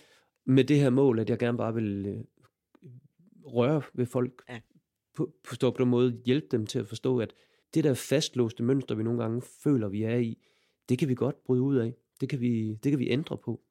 med 0.45 0.63
det 0.63 0.79
her 0.79 0.89
mål, 0.89 1.19
at 1.19 1.29
jeg 1.29 1.39
gerne 1.39 1.57
bare 1.57 1.73
vil 1.73 2.25
røre 3.45 3.81
ved 3.93 4.05
folk, 4.05 4.43
ja 4.49 4.59
på, 5.17 5.31
på, 5.43 5.71
på 5.71 5.83
den 5.83 5.89
måde 5.89 6.21
hjælpe 6.25 6.47
dem 6.51 6.65
til 6.65 6.79
at 6.79 6.87
forstå, 6.87 7.19
at 7.19 7.33
det 7.73 7.83
der 7.83 7.93
fastlåste 7.93 8.63
mønster, 8.63 8.95
vi 8.95 9.03
nogle 9.03 9.21
gange 9.21 9.41
føler, 9.63 9.89
vi 9.89 10.03
er 10.03 10.15
i, 10.15 10.37
det 10.89 10.97
kan 10.99 11.09
vi 11.09 11.15
godt 11.15 11.43
bryde 11.45 11.61
ud 11.61 11.75
af. 11.75 11.93
Det 12.21 12.29
kan 12.29 12.39
vi, 12.39 12.73
det 12.83 12.91
kan 12.91 12.99
vi 12.99 13.09
ændre 13.09 13.37
på. 13.37 13.61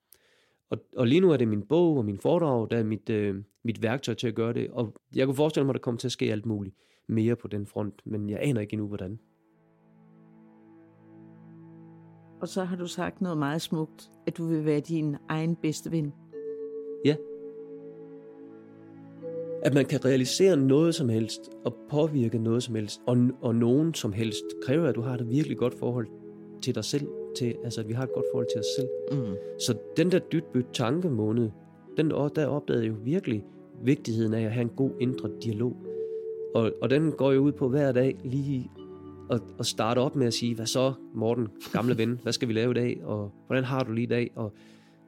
Og, 0.71 0.79
og 0.97 1.07
lige 1.07 1.21
nu 1.21 1.31
er 1.31 1.37
det 1.37 1.49
min 1.49 1.63
bog 1.63 1.97
og 1.97 2.05
min 2.05 2.19
foredrag, 2.19 2.71
der 2.71 2.77
er 2.77 2.85
mit, 2.85 3.11
øh, 3.11 3.45
mit 3.65 3.83
værktøj 3.83 4.15
til 4.15 4.29
at 4.29 4.35
gøre 4.35 4.53
det. 4.53 4.71
Og 4.71 4.95
jeg 5.15 5.27
kunne 5.27 5.35
forestille 5.35 5.65
mig, 5.65 5.71
at 5.71 5.75
der 5.75 5.81
kommer 5.81 5.99
til 5.99 6.09
at 6.09 6.13
ske 6.13 6.33
alt 6.33 6.47
muligt 6.47 6.77
mere 7.09 7.37
på 7.37 7.49
den 7.49 7.67
front, 7.67 8.03
men 8.05 8.31
jeg 8.31 8.39
aner 8.43 8.61
ikke 8.61 8.73
endnu, 8.73 8.89
hvordan. 8.89 9.19
Og 12.41 12.49
så 12.49 12.65
har 12.65 12.77
du 12.77 12.87
sagt 12.87 13.21
noget 13.21 13.39
meget 13.39 13.63
smukt, 13.63 14.11
at 14.27 14.37
du 14.37 14.47
vil 14.47 14.65
være 14.65 14.81
din 14.81 15.17
egen 15.29 15.57
bedste 15.57 15.91
ven. 15.91 16.13
At 19.67 19.75
man 19.75 19.85
kan 19.85 20.05
realisere 20.05 20.57
noget 20.57 20.95
som 20.95 21.09
helst, 21.09 21.41
og 21.65 21.75
påvirke 21.91 22.39
noget 22.39 22.63
som 22.63 22.75
helst, 22.75 23.01
og, 23.07 23.17
og 23.41 23.55
nogen 23.55 23.95
som 23.95 24.13
helst, 24.13 24.45
kræver, 24.63 24.89
at 24.89 24.95
du 24.95 25.01
har 25.01 25.15
et 25.15 25.31
virkelig 25.31 25.57
godt 25.57 25.75
forhold 25.79 26.07
til 26.63 26.75
dig 26.75 26.85
selv, 26.85 27.07
til, 27.37 27.55
altså 27.65 27.81
at 27.81 27.89
vi 27.89 27.93
har 27.93 28.03
et 28.03 28.13
godt 28.15 28.25
forhold 28.33 28.47
til 28.53 28.61
os 28.61 28.67
selv. 28.79 28.89
Mm. 29.13 29.35
Så 29.61 29.75
den 29.97 30.13
der 30.13 30.19
dybbyt 30.19 30.67
tankemåned, 30.73 31.51
den, 31.97 32.11
der 32.11 32.47
opdagede 32.47 32.85
jeg 32.85 32.91
jo 32.91 32.97
virkelig 33.05 33.45
vigtigheden 33.85 34.35
af 34.35 34.43
at 34.45 34.53
have 34.53 34.63
en 34.63 34.73
god 34.77 34.91
indre 35.01 35.31
dialog. 35.43 35.77
Og, 36.55 36.73
og 36.83 36.91
den 36.91 37.13
går 37.13 37.33
jo 37.33 37.41
ud 37.41 37.53
på 37.53 37.69
hver 37.69 37.93
dag 37.93 38.17
lige 38.25 38.71
at, 39.31 39.41
at 39.59 39.67
starte 39.67 39.99
op 39.99 40.17
med 40.17 40.27
at 40.27 40.35
sige, 40.35 40.55
hvad 40.55 40.67
så, 40.67 40.93
Morten, 41.15 41.49
gamle 41.73 41.99
ven, 41.99 42.21
hvad 42.23 42.33
skal 42.33 42.49
vi 42.49 42.53
lave 42.53 42.71
i 42.71 42.75
dag, 42.75 43.01
og 43.05 43.33
hvordan 43.47 43.65
har 43.65 43.85
du 43.85 43.93
lige 43.93 44.05
i 44.05 44.07
dag, 44.07 44.31
og 44.35 44.53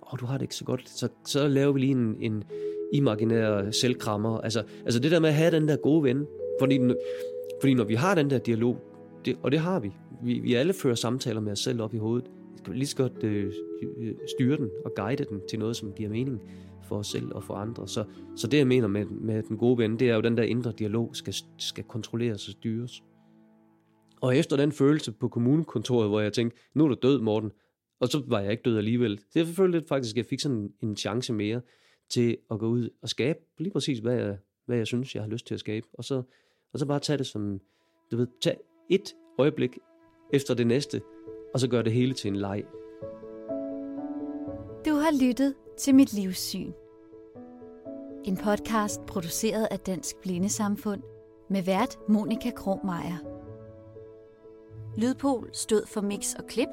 oh, 0.02 0.18
du 0.20 0.26
har 0.26 0.34
det 0.34 0.42
ikke 0.42 0.54
så 0.54 0.64
godt, 0.64 0.88
så, 0.88 1.08
så 1.26 1.48
laver 1.48 1.72
vi 1.72 1.80
lige 1.80 1.92
en, 1.92 2.16
en 2.20 2.44
imaginære 2.92 3.72
selvkrammer. 3.72 4.40
Altså, 4.40 4.62
altså 4.84 5.00
det 5.00 5.10
der 5.10 5.20
med 5.20 5.28
at 5.28 5.34
have 5.34 5.50
den 5.50 5.68
der 5.68 5.76
gode 5.76 6.02
ven, 6.02 6.26
fordi, 6.60 6.80
fordi 7.60 7.74
når 7.74 7.84
vi 7.84 7.94
har 7.94 8.14
den 8.14 8.30
der 8.30 8.38
dialog, 8.38 8.76
det, 9.24 9.36
og 9.42 9.50
det 9.50 9.60
har 9.60 9.80
vi, 9.80 9.92
vi, 10.22 10.38
vi 10.38 10.54
alle 10.54 10.72
fører 10.72 10.94
samtaler 10.94 11.40
med 11.40 11.52
os 11.52 11.58
selv 11.58 11.82
op 11.82 11.94
i 11.94 11.98
hovedet, 11.98 12.30
skal 12.56 12.74
lige 12.74 12.86
så 12.86 12.96
godt 12.96 13.24
øh, 13.24 13.52
styre 14.36 14.56
den 14.56 14.70
og 14.84 14.92
guide 14.96 15.24
den 15.24 15.40
til 15.50 15.58
noget, 15.58 15.76
som 15.76 15.92
giver 15.92 16.10
mening 16.10 16.40
for 16.88 16.96
os 16.96 17.06
selv 17.06 17.34
og 17.34 17.44
for 17.44 17.54
andre. 17.54 17.88
Så, 17.88 18.04
så 18.36 18.46
det, 18.46 18.58
jeg 18.58 18.66
mener 18.66 18.88
med, 18.88 19.04
med 19.04 19.42
den 19.42 19.56
gode 19.56 19.78
ven, 19.78 19.98
det 19.98 20.10
er 20.10 20.14
jo 20.14 20.20
den 20.20 20.36
der 20.36 20.42
indre 20.42 20.72
dialog 20.78 21.16
skal, 21.16 21.34
skal 21.58 21.84
kontrolleres 21.84 22.48
og 22.48 22.52
styres. 22.52 23.02
Og 24.20 24.36
efter 24.36 24.56
den 24.56 24.72
følelse 24.72 25.12
på 25.12 25.28
kommunekontoret, 25.28 26.08
hvor 26.08 26.20
jeg 26.20 26.32
tænkte, 26.32 26.58
nu 26.74 26.84
er 26.84 26.88
du 26.88 26.96
død, 27.02 27.20
Morten, 27.20 27.50
Og 28.00 28.08
så 28.08 28.22
var 28.26 28.40
jeg 28.40 28.50
ikke 28.50 28.62
død 28.62 28.78
alligevel. 28.78 29.20
Det 29.34 29.40
er 29.40 29.44
selvfølgelig 29.44 29.84
faktisk, 29.88 30.12
at 30.12 30.16
jeg 30.16 30.26
fik 30.26 30.40
sådan 30.40 30.70
en 30.82 30.96
chance 30.96 31.32
mere 31.32 31.60
til 32.10 32.36
at 32.50 32.58
gå 32.58 32.66
ud 32.66 32.90
og 33.02 33.08
skabe 33.08 33.38
lige 33.58 33.72
præcis, 33.72 33.98
hvad 33.98 34.14
jeg, 34.14 34.38
hvad 34.66 34.76
jeg 34.76 34.86
synes, 34.86 35.14
jeg 35.14 35.22
har 35.22 35.30
lyst 35.30 35.46
til 35.46 35.54
at 35.54 35.60
skabe. 35.60 35.86
Og 35.92 36.04
så, 36.04 36.22
og 36.72 36.78
så 36.78 36.86
bare 36.86 37.00
tage 37.00 37.18
det 37.18 37.26
som, 37.26 37.60
du 38.10 38.16
ved, 38.16 38.26
tage 38.40 38.56
et 38.88 39.14
øjeblik 39.38 39.78
efter 40.32 40.54
det 40.54 40.66
næste, 40.66 41.02
og 41.54 41.60
så 41.60 41.68
gøre 41.68 41.82
det 41.82 41.92
hele 41.92 42.14
til 42.14 42.28
en 42.28 42.36
leg. 42.36 42.64
Du 44.86 44.94
har 44.94 45.28
lyttet 45.28 45.54
til 45.78 45.94
Mit 45.94 46.12
Livssyn. 46.12 46.72
En 48.24 48.36
podcast 48.36 49.06
produceret 49.06 49.68
af 49.70 49.78
Dansk 49.78 50.16
Blindesamfund 50.22 51.02
med 51.50 51.62
vært 51.62 51.98
Monika 52.08 52.50
Krohmeier. 52.50 53.18
Lydpol 54.96 55.50
stod 55.52 55.86
for 55.86 56.00
mix 56.00 56.34
og 56.34 56.46
klip. 56.46 56.68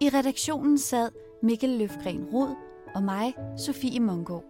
I 0.00 0.08
redaktionen 0.08 0.78
sad 0.78 1.10
Mikkel 1.42 1.70
Løfgren 1.70 2.24
Rod 2.24 2.71
og 2.94 3.02
mig, 3.02 3.34
Sofie 3.56 4.00
Mongo. 4.00 4.40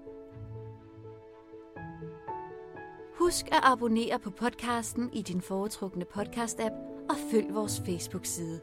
Husk 3.19 3.47
at 3.47 3.61
abonnere 3.63 4.19
på 4.19 4.31
podcasten 4.31 5.11
i 5.13 5.23
din 5.23 5.41
foretrukne 5.41 6.05
podcast-app 6.17 6.75
og 7.09 7.17
følg 7.31 7.55
vores 7.55 7.83
Facebook-side. 7.87 8.61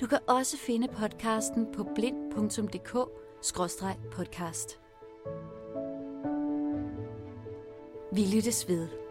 Du 0.00 0.06
kan 0.06 0.18
også 0.28 0.56
finde 0.56 0.88
podcasten 0.88 1.66
på 1.72 1.86
blind.dk-podcast. 1.94 4.78
Vi 8.12 8.36
lyttes 8.36 8.68
ved. 8.68 9.03